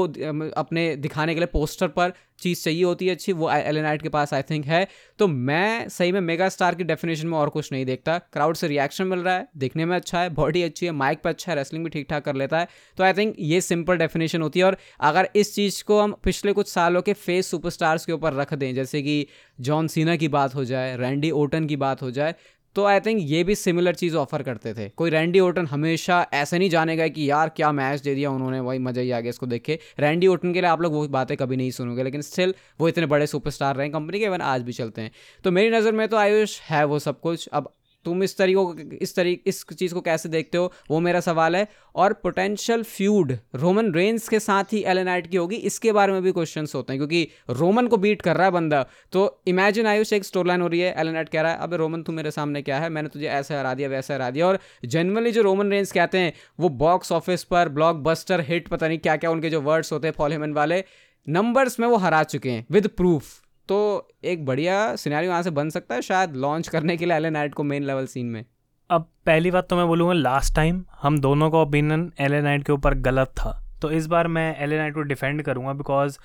अपने 0.57 0.95
दिखाने 0.97 1.33
के 1.33 1.39
लिए 1.39 1.47
पोस्टर 1.53 1.87
पर 1.89 2.13
चीज़ 2.39 2.63
चाहिए 2.63 2.83
होती 2.83 3.07
है, 3.07 3.13
अच्छी, 3.15 3.31
वो 3.33 3.49
एलेनाइट 3.51 4.01
के 4.01 4.09
पास 4.09 4.33
आई 4.33 4.41
थिंक 4.41 4.65
है। 4.65 4.87
तो 5.19 5.27
मैं 5.27 5.87
सही 5.89 6.11
में 6.11 6.19
मेगा 6.21 6.49
स्टार 6.49 6.75
की 6.75 6.83
डेफिनेशन 6.83 7.27
में 7.27 7.37
और 7.37 7.49
कुछ 7.49 7.71
नहीं 7.71 7.85
देखता। 7.85 8.17
क्राउड 8.33 8.55
से 8.55 8.67
रिएक्शन 8.67 9.07
मिल 9.07 9.19
रहा 9.19 9.35
है, 9.35 9.47
देखने 9.57 9.85
में 9.85 9.95
अच्छा 9.95 10.21
है 10.21 10.29
बॉडी 10.31 10.63
अच्छी 10.63 10.85
है 10.85 10.91
माइक 10.93 11.21
पर 11.21 11.29
अच्छा 11.29 11.51
है 11.51 11.57
रेसलिंग 11.57 11.83
भी 11.83 11.89
ठीक 11.89 12.07
ठाक 12.09 12.25
कर 12.25 12.35
लेता 12.35 12.59
है। 12.59 12.67
तो 12.97 13.03
आई 13.03 13.13
थिंक 13.13 13.35
ये 13.39 13.61
सिंपल 13.61 13.97
डेफिनेशन 13.97 14.41
होती 14.41 14.59
है 14.59 14.65
और 14.65 14.77
अगर 15.01 15.29
इस 15.35 15.53
चीज़ 15.55 15.83
को 15.83 15.99
हम 16.01 16.15
पिछले 16.23 16.53
कुछ 16.53 16.69
सालों 16.69 17.01
के 17.01 17.13
फेस 17.15 17.47
सुपरस्टार्स 17.47 18.05
के 18.05 18.11
ऊपर 18.13 18.33
रख 18.33 18.53
दें, 18.53 18.73
जैसे 18.75 19.01
कि 19.01 19.27
जॉन 19.59 19.87
सीना 19.87 20.15
की 20.15 20.27
बात 20.29 20.55
हो 20.55 20.65
जाए 20.65 20.95
रैंडी 20.97 21.31
ओटन 21.33 21.65
की 21.65 21.75
बात 21.77 22.01
हो 22.01 22.11
जाए 22.11 22.35
तो 22.75 22.83
आई 22.85 22.99
थिंक 22.99 23.19
ये 23.21 23.43
भी 23.43 23.55
सिमिलर 23.55 23.95
चीज़ 23.95 24.15
ऑफ़र 24.17 24.43
करते 24.43 24.73
थे। 24.73 24.87
कोई 24.91 25.09
रैंडी 25.09 25.39
ओटन 25.39 25.67
हमेशा 25.67 26.25
ऐसे 26.33 26.57
नहीं 26.59 26.69
जानेगा 26.69 27.07
कि 27.07 27.29
यार 27.29 27.49
क्या 27.49 27.71
मैच 27.71 28.01
दे 28.01 28.15
दिया 28.15 28.31
उन्होंने, 28.31 28.59
वही 28.59 28.79
मज़ा 28.79 29.01
ही 29.01 29.11
आ 29.11 29.19
गया 29.19 29.29
इसको 29.29 29.45
देख 29.45 29.63
के। 29.63 29.79
रैंडी 29.99 30.27
ओटन 30.27 30.53
के 30.53 30.61
लिए 30.61 30.69
आप 30.69 30.81
लोग 30.81 30.93
वो 30.93 31.07
बातें 31.09 31.35
कभी 31.37 31.55
नहीं 31.55 31.71
सुनोगे, 31.71 32.03
लेकिन 32.03 32.21
स्टिल 32.21 32.53
वो 32.79 32.87
इतने 32.89 33.05
बड़े 33.05 33.27
सुपरस्टार 33.27 33.75
रहे 33.75 33.89
कंपनी 33.89 34.19
के 34.19 34.25
इवन 34.25 34.41
आज 34.43 34.61
भी 34.61 34.73
चलते 34.73 35.01
हैं। 35.01 35.11
तो 35.43 35.51
मेरी 35.51 35.69
नज़र 35.69 35.91
में 35.91 36.07
तो 36.07 36.17
आयुष 36.17 36.59
है 36.61 36.83
वो 36.85 36.99
सब 36.99 37.19
कुछ। 37.19 37.47
अब 37.47 37.71
तुम 38.05 38.23
इस 38.23 38.37
तरीको, 38.37 38.75
इस 39.01 39.15
तरी, 39.15 39.41
इस 39.45 39.65
चीज़ 39.79 39.93
को 39.93 40.01
कैसे 40.01 40.29
देखते 40.29 40.57
हो? 40.57 40.71
वो 40.89 40.99
मेरा 40.99 41.19
सवाल 41.19 41.55
है। 41.55 41.67
और 41.95 42.13
पोटेंशियल 42.13 42.83
फ्यूड 42.83 43.37
रोमन 43.55 43.93
रेंस 43.93 44.29
के 44.29 44.39
साथ 44.39 44.63
ही 44.73 44.83
एलेनाइट 44.83 45.27
की 45.27 45.37
होगी, 45.37 45.55
इसके 45.55 45.91
बारे 45.91 46.13
में 46.13 46.21
भी 46.21 46.31
क्वेश्चन 46.31 46.67
होते 46.75 46.93
हैं, 46.93 46.99
क्योंकि 46.99 47.27
रोमन 47.49 47.87
को 47.87 47.97
बीट 47.97 48.21
कर 48.21 48.35
रहा 48.35 48.45
है 48.45 48.51
बंदा। 48.51 48.85
तो 49.11 49.41
इमेजिन 49.47 49.87
आयुष, 49.87 50.13
एक 50.13 50.23
स्टोर 50.23 50.47
लाइन 50.47 50.61
हो 50.61 50.67
रही 50.67 50.79
है 50.79 50.95
एलेनाइट 50.97 51.29
कह 51.29 51.41
रहा 51.41 51.51
है, 51.51 51.57
अब 51.57 51.73
रोमन 51.73 52.03
तू 52.03 52.11
मेरे 52.11 52.31
सामने 52.31 52.61
क्या 52.61 52.79
है? 52.79 52.89
मैंने 52.89 53.09
तुझे 53.09 53.27
ऐसे 53.27 53.55
हरा 53.55 53.73
दिया, 53.73 53.89
वैसे 53.89 54.13
हरा 54.13 54.29
दिया। 54.29 54.47
और 54.47 54.59
जनरली 54.85 55.31
जो 55.31 55.41
रोमन 55.41 55.71
रेंस 55.71 55.91
कहते 55.91 56.17
हैं, 56.17 56.33
वो 56.59 56.69
बॉक्स 56.69 57.11
ऑफ़िस 57.11 57.43
पर 57.43 57.69
ब्लॉक 57.69 58.03
हिट 58.31 58.67
पता 58.67 58.87
नहीं 58.87 58.99
क्या 58.99 59.15
क्या 59.17 59.31
उनके 59.31 59.49
जो 59.49 59.61
वर्ड्स 59.61 59.91
होते 59.93 60.07
हैं 60.07 60.13
फॉलोमेन 60.17 60.53
वाले 60.53 60.83
नंबर्स 61.29 61.79
में 61.79 61.87
वो 61.87 61.95
हरा 61.95 62.23
चुके 62.23 62.49
हैं 62.49 62.65
विद 62.71 62.87
प्रूफ 62.87 63.44
तो 63.69 64.07
एक 64.23 64.45
बढ़िया 64.45 64.95
सिनेरियो 64.95 65.31
यहाँ 65.31 65.43
से 65.43 65.49
बन 65.51 65.69
सकता 65.69 65.95
है 65.95 66.01
शायद 66.01 66.35
लॉन्च 66.35 66.67
करने 66.67 66.97
के 66.97 67.05
लिए 67.05 67.15
एल 67.15 67.25
नाइट 67.25 67.53
को 67.53 67.63
मेन 67.63 67.83
लेवल 67.83 68.05
सीन 68.05 68.25
में। 68.25 68.43
अब 68.89 69.09
पहली 69.25 69.51
बात 69.51 69.69
तो 69.69 69.75
मैं 69.75 69.87
बोलूँगा 69.87 70.13
लास्ट 70.13 70.55
टाइम 70.55 70.83
हम 71.01 71.19
दोनों 71.19 71.49
का 71.51 71.57
ओपिनियन 71.57 72.11
एल 72.19 72.33
नाइट 72.43 72.65
के 72.65 72.73
ऊपर 72.73 72.93
गलत 73.01 73.27
था। 73.37 73.59
तो 73.81 73.91
इस 73.91 74.07
बार 74.07 74.27
मैं 74.27 74.55
एल 74.63 74.73
नाइट 74.73 74.93
को 74.93 75.01
डिफेंड 75.01 75.41
करूँगा 75.43 75.73
बिकॉज़ 75.73 76.17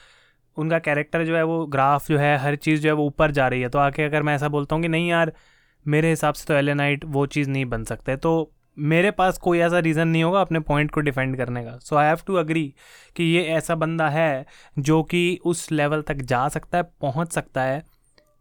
उनका 0.57 0.79
कैरेक्टर 0.79 1.25
जो 1.25 1.37
है 1.37 1.43
वो 1.43 1.65
ग्राफ 1.67 2.09
जो 2.09 2.19
है, 2.19 2.37
हर 2.39 2.57
चीज़ 2.57 2.81
जो 2.83 2.89
है 2.89 2.95
वो 2.95 3.05
ऊपर 3.07 3.31
जा 3.31 3.49
रही 3.49 3.61
है। 3.61 3.69
तो 3.69 3.79
आके 3.79 4.03
अगर 4.03 4.23
मैं 4.23 4.35
ऐसा 4.35 4.49
बोलता 4.49 4.77
हूँ 4.77 4.83
कि 4.83 4.89
नहीं 4.89 5.09
यार, 5.09 5.33
मेरे 5.87 6.11
हिसाब 6.11 6.35
से 6.35 6.45
तो 6.49 6.55
एल 6.55 6.71
नाइट 6.71 7.05
वो 7.05 7.27
चीज़ 7.27 7.51
नहीं 7.51 7.65
बन 7.67 7.85
सकते। 7.85 8.17
तो 8.17 8.53
मेरे 8.81 9.11
पास 9.11 9.39
कोई 9.39 9.59
ऐसा 9.59 9.79
रीज़न 9.79 10.09
नहीं 10.09 10.23
होगा 10.25 10.41
अपने 10.41 10.61
पॉइंट 10.61 10.91
को 10.91 11.01
डिफेंड 11.01 11.37
करने 11.37 11.63
का। 11.65 11.77
So 11.79 11.97
I 11.97 12.07
have 12.07 12.19
to 12.27 12.35
agree 12.35 12.63
कि 13.17 13.25
ये 13.25 13.43
ऐसा 13.49 13.75
बंदा 13.75 14.09
है 14.09 14.47
जो 14.79 15.03
कि 15.03 15.39
उस 15.45 15.71
लेवल 15.73 16.03
तक 16.03 16.15
जा 16.15 16.49
सकता 16.49 16.79
है, 16.79 16.85
पहुँच 17.01 17.33
सकता 17.33 17.63
है 17.63 17.83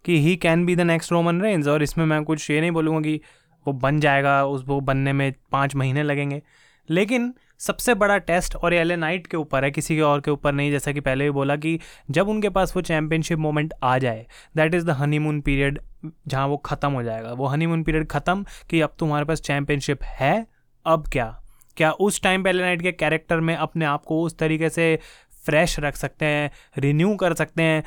कि 0.05 0.19
he 0.21 0.35
can 0.35 0.65
be 0.65 0.75
the 0.75 0.81
next 0.81 1.11
Roman 1.11 1.41
Reigns 1.41 1.67
और 1.67 1.83
इसमें 1.83 2.05
मैं 2.05 2.23
कुछ 2.23 2.49
ये 2.51 2.61
नहीं 2.61 2.71
बोलूँगा 2.71 3.01
कि 3.01 3.19
वो 3.65 3.73
बन 3.73 3.99
जाएगा, 3.99 4.45
उस 4.45 4.63
वो 4.67 4.79
बनने 4.81 5.13
में 5.13 5.33
पाँच 5.51 5.75
महीने 5.75 6.03
लगेंगे। 6.03 6.41
लेकिन 6.89 7.33
सबसे 7.59 7.93
बड़ा 7.95 8.17
टेस्ट 8.19 8.55
और 8.55 8.73
एल 8.73 8.91
नाइट 8.93 9.27
के 9.27 9.37
ऊपर 9.37 9.63
है, 9.63 9.71
किसी 9.71 9.95
के 9.95 10.01
और 10.01 10.21
के 10.21 10.31
ऊपर 10.31 10.53
नहीं। 10.53 10.71
जैसा 10.71 10.91
कि 10.91 10.99
पहले 10.99 11.23
भी 11.23 11.31
बोला 11.31 11.55
कि 11.55 11.79
जब 12.09 12.29
उनके 12.29 12.49
पास 12.49 12.75
वो 12.75 12.81
चैम्पियनशिप 12.81 13.39
मोमेंट 13.39 13.73
आ 13.83 13.97
जाए 13.97 14.25
that 14.55 14.75
is 14.75 14.85
the 14.85 14.89
honeymoon 14.99 15.41
period 15.41 15.79
जहाँ 16.27 16.47
वो 16.47 16.57
ख़त्म 16.57 16.91
हो 16.91 17.03
जाएगा। 17.03 17.31
वो 17.33 17.47
हनीमून 17.47 17.83
पीरियड 17.83 18.07
ख़त्म 18.07 18.45
कि 18.69 18.81
अब 18.81 18.95
तुम्हारे 18.99 19.25
पास 19.25 19.41
चैम्पियनशिप 19.41 20.03
है, 20.03 20.45
अब 20.85 21.07
क्या? 21.07 21.35
क्या 21.77 21.91
उस 21.91 22.21
टाइम 22.21 22.43
पे 22.43 22.49
एल 22.49 22.61
नाइट 22.61 22.81
के 22.81 22.91
कैरेक्टर 22.93 23.39
में 23.39 23.55
अपने 23.55 23.85
आप 23.85 24.03
को 24.05 24.21
उस 24.23 24.37
तरीके 24.37 24.69
से 24.69 24.97
फ्रेश 25.45 25.79
रख 25.79 25.95
सकते 25.95 26.25
हैं 26.25 26.51
रिन्यू 26.77 27.15
कर 27.15 27.33
सकते 27.33 27.63
हैं? 27.63 27.83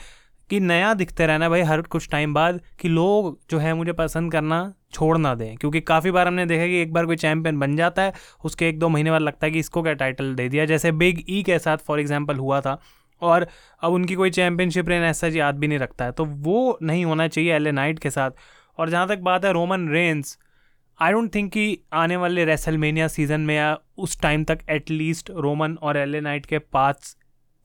कि 0.53 0.59
नया 0.61 0.93
दिखते 0.95 1.27
रहना 1.27 1.49
भाई 1.49 1.61
हर 1.63 1.81
कुछ 1.83 2.09
टाइम 2.11 2.33
बाद 2.35 2.61
कि 2.81 2.89
लोग 2.89 3.39
जो 3.51 3.59
है 3.59 3.73
मुझे 3.75 3.93
पसंद 3.95 4.33
करना 4.33 4.57
छोड़ 4.93 5.17
ना 5.19 5.35
दें। 5.35 5.57
क्योंकि 5.57 5.81
काफ़ी 5.81 6.11
बार 6.11 6.27
हमने 6.27 6.45
देखा 6.47 6.67
कि 6.67 6.81
एक 6.81 6.93
बार 6.93 7.07
कोई 7.07 7.17
चैंपियन 7.17 7.59
बन 7.59 7.77
जाता 7.77 8.03
है, 8.03 8.13
उसके 8.45 8.69
एक 8.69 8.79
दो 8.79 8.89
महीने 8.89 9.11
बाद 9.11 9.23
लगता 9.23 9.47
है 9.47 9.51
कि 9.53 9.59
इसको 9.59 9.83
क्या 9.83 9.93
टाइटल 9.95 10.35
दे 10.35 10.49
दिया। 10.49 10.65
जैसे 10.65 10.93
बिग 10.95 11.23
ई 11.29 11.43
के 11.43 11.59
साथ 11.59 11.77
फॉर 11.77 12.01
एग्ज़ाम्पल 12.01 12.37
हुआ 12.37 12.61
था 12.61 12.79
और 13.23 13.47
अब 13.83 13.93
उनकी 13.93 14.15
कोई 14.15 14.31
चैम्पियनशिप 14.31 14.89
रेन 14.89 15.03
ऐसा 15.03 15.29
जी 15.29 15.41
याद 15.41 15.59
भी 15.59 15.69
नहीं 15.69 15.79
रखता 15.79 16.05
है। 16.05 16.13
तो 16.13 16.25
वो 16.25 16.79
नहीं 16.83 17.05
होना 17.05 17.29
चाहिए 17.29 17.55
एल 17.55 17.69
नाइट 17.69 17.99
के 17.99 18.11
साथ। 18.11 18.31
और 18.79 18.91
जहाँ 18.91 19.09
तक 19.09 19.19
बात 19.21 19.45
है 19.45 19.53
Roman 19.53 19.89
Reigns 19.89 20.39
I 20.99 21.13
don't 21.13 21.35
think 21.35 21.53
कि 21.53 21.79
आने 21.93 22.17
वाले 22.17 22.45
रेसलमेनिया 22.45 23.09
सीज़न 23.09 23.41
में 23.41 23.55
या 23.57 23.77
उस 23.99 24.21
टाइम 24.21 24.45
तक 24.45 24.59
एटलीस्ट 24.71 25.31
रोमन 25.31 25.79
और 25.83 25.97
एल 25.97 26.17
नाइट 26.17 26.47
के 26.47 26.59
पास 26.59 27.17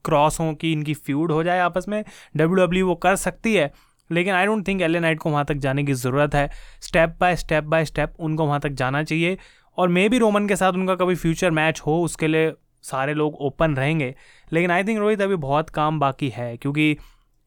क्रॉस 0.04 0.40
हों 0.40 0.52
कि 0.54 0.72
इनकी 0.72 0.94
फ्यूड 0.94 1.32
हो 1.32 1.42
जाए 1.42 1.58
आपस 1.60 1.84
में 1.88 2.02
डब्ल्यू 2.36 2.54
डब्ल्यू 2.56 2.86
वो 2.86 2.94
कर 2.96 3.16
सकती 3.16 3.54
है, 3.54 3.70
लेकिन 4.10 4.34
I 4.34 4.46
don't 4.46 4.66
think 4.68 4.82
L 4.82 4.96
Knight 4.96 5.18
को 5.18 5.30
वहाँ 5.30 5.44
तक 5.44 5.54
जाने 5.56 5.84
की 5.84 5.92
ज़रूरत 5.94 6.34
है। 6.34 6.48
Step 6.82 7.16
by 7.20 7.36
step 7.36 7.64
by 7.64 7.84
step 7.84 8.14
उनको 8.20 8.46
वहाँ 8.46 8.60
तक 8.60 8.70
जाना 8.72 9.02
चाहिए, 9.02 9.36
और 9.78 9.88
मे 9.88 10.08
भी 10.08 10.18
रोमन 10.18 10.48
के 10.48 10.56
साथ 10.56 10.72
उनका 10.72 10.94
कभी 10.94 11.14
फ्यूचर 11.14 11.50
मैच 11.50 11.80
हो, 11.80 12.00
उसके 12.02 12.28
लिए 12.28 12.52
सारे 12.84 13.14
लोग 13.14 13.34
ओपन 13.40 13.74
रहेंगे, 13.76 14.14
लेकिन 14.52 14.70
आई 14.70 14.84
थिंक 14.84 14.98
रोहित 14.98 15.22
अभी 15.22 15.36
बहुत 15.36 15.70
काम 15.70 15.98
बाकी 16.00 16.28
है, 16.28 16.56
क्योंकि 16.56 16.96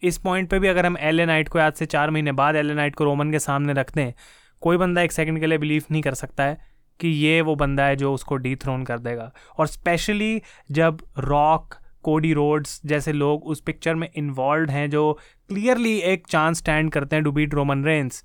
इस 0.03 0.17
पॉइंट 0.17 0.49
पे 0.49 0.59
भी 0.59 0.67
अगर 0.67 0.85
हम 0.85 0.97
एल 0.99 1.21
नाइट 1.21 1.49
को 1.49 1.59
आज 1.59 1.73
से 1.73 1.85
चार 1.85 2.09
महीने 2.09 2.31
बाद 2.31 2.55
एल 2.55 2.71
नाइट 2.71 2.95
को 2.95 3.03
रोमन 3.03 3.31
के 3.31 3.39
सामने 3.39 3.73
रखते 3.73 4.01
हैं 4.01 4.13
कोई 4.61 4.77
बंदा 4.77 5.01
एक 5.01 5.11
सेकंड 5.11 5.39
के 5.39 5.47
लिए 5.47 5.57
बिलीव 5.57 5.83
नहीं 5.91 6.01
कर 6.01 6.13
सकता 6.13 6.43
है 6.43 6.57
कि 6.99 7.07
ये 7.07 7.41
वो 7.41 7.55
बंदा 7.55 7.83
है 7.83 7.95
जो 7.95 8.13
उसको 8.13 8.35
डी 8.37 8.55
थ्रोन 8.55 8.83
कर 8.83 8.99
देगा। 8.99 9.31
और 9.57 9.67
स्पेशली 9.67 10.41
जब 10.71 11.01
रॉक 11.19 11.75
कोडी 12.03 12.33
रोड्स 12.33 12.79
जैसे 12.85 13.13
लोग 13.13 13.45
उस 13.45 13.61
पिक्चर 13.61 13.95
में 13.95 14.07
इन्वॉल्व 14.15 14.69
हैं 14.71 14.89
जो 14.89 15.11
क्लियरली 15.49 15.97
एक 16.11 16.27
चांस 16.27 16.57
स्टैंड 16.57 16.91
करते 16.91 17.15
हैं 17.15 17.23
to 17.25 17.31
beat 17.31 17.53
Roman 17.53 17.83
Reigns 17.85 18.23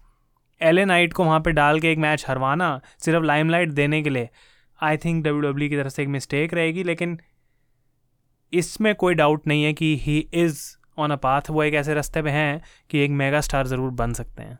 L 0.60 0.80
Knight 0.80 1.12
को 1.12 1.24
वहाँ 1.24 1.40
पे 1.40 1.52
डाल 1.52 1.80
के 1.80 1.90
एक 1.92 1.98
मैच 1.98 2.24
हरवाना 2.28 2.80
सिर्फ़ 3.04 3.24
लाइमलाइट 3.24 3.70
देने 3.72 4.02
के 4.02 4.10
लिए। 4.10 4.28
आई 4.80 4.96
थिंक 4.96 5.24
डब्ल्यू 5.24 5.40
डब्ल्यू 5.42 5.68
की 5.68 5.76
तरफ़ 5.76 5.92
से 5.92 6.02
एक 6.02 6.08
मिस्टेक 6.08 6.54
रहेगी, 6.54 6.82
लेकिन 6.82 7.18
इसमें 8.52 8.94
कोई 8.94 9.14
डाउट 9.14 9.46
नहीं 9.46 9.64
है 9.64 9.72
कि 9.72 9.96
he 9.96 10.18
is 10.34 10.60
on 10.98 11.10
a 11.10 11.16
path 11.18 11.50
वो 11.50 11.62
एक 11.62 11.74
ऐसे 11.74 11.94
रास्ते 11.94 12.22
पे 12.22 12.30
हैं 12.30 12.60
कि 12.90 12.98
एक 12.98 13.10
मेगा 13.12 13.40
स्टार 13.40 13.66
ज़रूर 13.66 13.90
बन 13.92 14.12
सकते 14.12 14.42
हैं। 14.42 14.58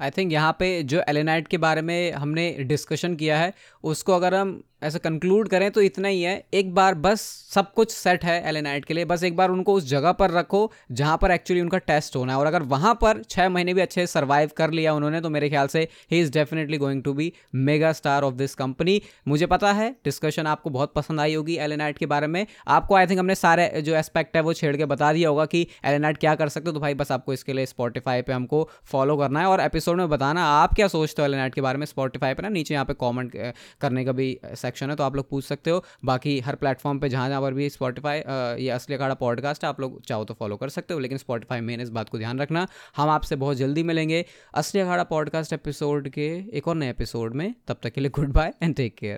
आई 0.00 0.10
थिंक 0.10 0.32
यहाँ 0.32 0.52
पे 0.58 0.82
जो 0.84 1.00
एलेनाइट 1.08 1.48
के 1.48 1.58
बारे 1.58 1.82
में 1.82 2.12
हमने 2.12 2.50
डिस्कशन 2.60 3.14
किया 3.14 3.38
है, 3.38 3.52
उसको 3.84 4.12
अगर 4.12 4.34
हम 4.34 4.62
ऐसा 4.82 4.98
कंक्लूड 4.98 5.48
करें 5.48 5.70
तो 5.70 5.80
इतना 5.80 6.08
ही 6.08 6.22
है। 6.22 6.42
एक 6.54 6.74
बार 6.74 6.94
बस 6.96 7.20
सब 7.52 7.72
कुछ 7.74 7.90
सेट 7.92 8.24
है 8.24 8.42
एलेनाइट 8.48 8.84
के 8.84 8.94
लिए। 8.94 9.04
बस 9.04 9.22
एक 9.24 9.36
बार 9.36 9.50
उनको 9.50 9.74
उस 9.74 9.88
जगह 9.88 10.12
पर 10.12 10.30
रखो 10.30 10.60
जहाँ 10.92 11.16
पर 11.22 11.30
एक्चुअली 11.30 11.60
उनका 11.60 11.78
टेस्ट 11.80 12.16
होना 12.16 12.32
है। 12.32 12.38
और 12.38 12.46
अगर 12.46 12.62
वहाँ 12.64 12.94
पर 12.94 13.22
छः 13.22 13.48
महीने 13.48 13.74
भी 13.74 13.80
अच्छे 13.80 14.06
सर्वाइव 14.06 14.50
कर 14.56 14.70
लिया 14.70 14.92
उन्होंने 14.94 15.20
तो 15.20 15.30
मेरे 15.30 15.48
ख्याल 15.48 15.66
से 15.66 15.86
he 16.10 16.20
is 16.20 16.32
definitely 16.32 16.78
going 16.78 17.02
to 17.02 17.12
be 17.12 17.32
mega 17.54 17.92
star 17.92 18.22
of 18.22 18.34
this 18.34 18.54
company 18.54 19.00
मुझे 19.28 19.46
पता 19.46 19.72
है 19.72 19.90
डिस्कशन 20.04 20.46
आपको 20.46 20.70
बहुत 20.70 20.92
पसंद 20.94 21.20
आई 21.20 21.34
होगी 21.34 21.56
एलेनाइट 21.58 21.98
के 21.98 22.06
बारे 22.06 22.26
में। 22.26 22.46
आपको 22.68 22.94
आई 22.94 23.06
थिंक 23.06 23.18
हमने 23.18 23.34
सारे 23.34 23.68
जो 23.82 23.94
एस्पेक्ट 23.96 24.36
है 24.36 24.42
वो 24.42 24.52
छेड़ 24.52 24.76
के 24.76 24.84
बता 24.86 25.12
दिया 25.12 25.28
होगा 25.28 25.46
कि 25.46 25.66
एलेनाइट 25.84 26.18
क्या 26.18 26.34
कर 26.34 26.48
सकते 26.48 26.68
हो। 26.68 26.72
तो 26.72 26.80
भाई 26.80 26.94
बस 26.94 27.12
आपको 27.12 27.32
इसके 27.32 27.52
लिए 27.52 27.66
स्पॉटीफाई 27.66 28.22
पर 28.22 28.32
हमको 28.32 28.68
फॉलो 28.84 29.16
करना 29.16 29.40
है। 29.40 29.46
और 29.46 29.60
एपिसोड 29.60 29.96
में 29.96 30.08
बताना, 30.08 30.44
आप 30.44 30.74
क्या 30.74 30.88
सोचते 30.88 31.22
हो 31.22 31.28
एलेनाइट 31.28 31.54
के 31.54 31.60
बारे 31.60 31.78
में 31.78 31.86
स्पॉटीफाई 31.86 32.34
पर 32.34 32.42
ना? 32.42 32.48
नीचे 32.48 32.74
यहाँ 32.74 32.86
पर 32.86 32.94
कॉमेंट 32.96 33.36
करने 33.80 34.04
का 34.04 34.12
भी 34.12 34.38
सेक्शन 34.68 34.90
है 34.90 34.96
तो 34.96 35.04
आप 35.04 35.16
लोग 35.16 35.28
पूछ 35.30 35.44
सकते 35.44 35.70
हो। 35.70 35.82
बाकी 36.04 36.38
हर 36.40 36.54
प्लेटफॉर्म 36.56 36.98
पर 36.98 37.08
जहाँ 37.08 37.28
जहाँ 37.28 37.40
पर 37.42 37.54
भी 37.54 37.68
स्पॉटीफाई 37.70 38.18
ये 38.18 38.68
असली 38.70 38.96
अखाड़ा 38.96 39.14
पॉडकास्ट 39.16 39.64
है, 39.64 39.68
आप 39.68 39.80
लोग 39.80 40.00
चाहो 40.06 40.24
तो 40.24 40.34
फॉलो 40.34 40.56
कर 40.56 40.68
सकते 40.68 40.94
हो, 40.94 41.00
लेकिन 41.00 41.18
स्पॉटीफाई 41.18 41.60
मेन 41.60 41.80
इस 41.80 41.90
बात 41.90 42.08
को 42.08 42.18
ध्यान 42.18 42.40
रखना। 42.40 42.66
हम 42.96 43.08
आपसे 43.08 43.36
बहुत 43.36 43.56
जल्दी 43.56 43.82
मिलेंगे 43.82 44.24
असली 44.54 44.80
अखाड़ा 44.80 45.04
पॉडकास्ट 45.06 45.52
एपिसोड 45.52 46.08
के 46.08 46.28
एक 46.52 46.68
और 46.68 46.76
नए 46.76 46.90
एपिसोड 46.90 47.34
में। 47.34 47.54
तब 47.68 47.76
तक 47.82 47.92
के 47.92 48.00
लिए 48.00 48.10
good 48.10 48.32
bye 48.32 48.52
and 48.62 48.74
take 48.74 48.94
care 48.98 49.16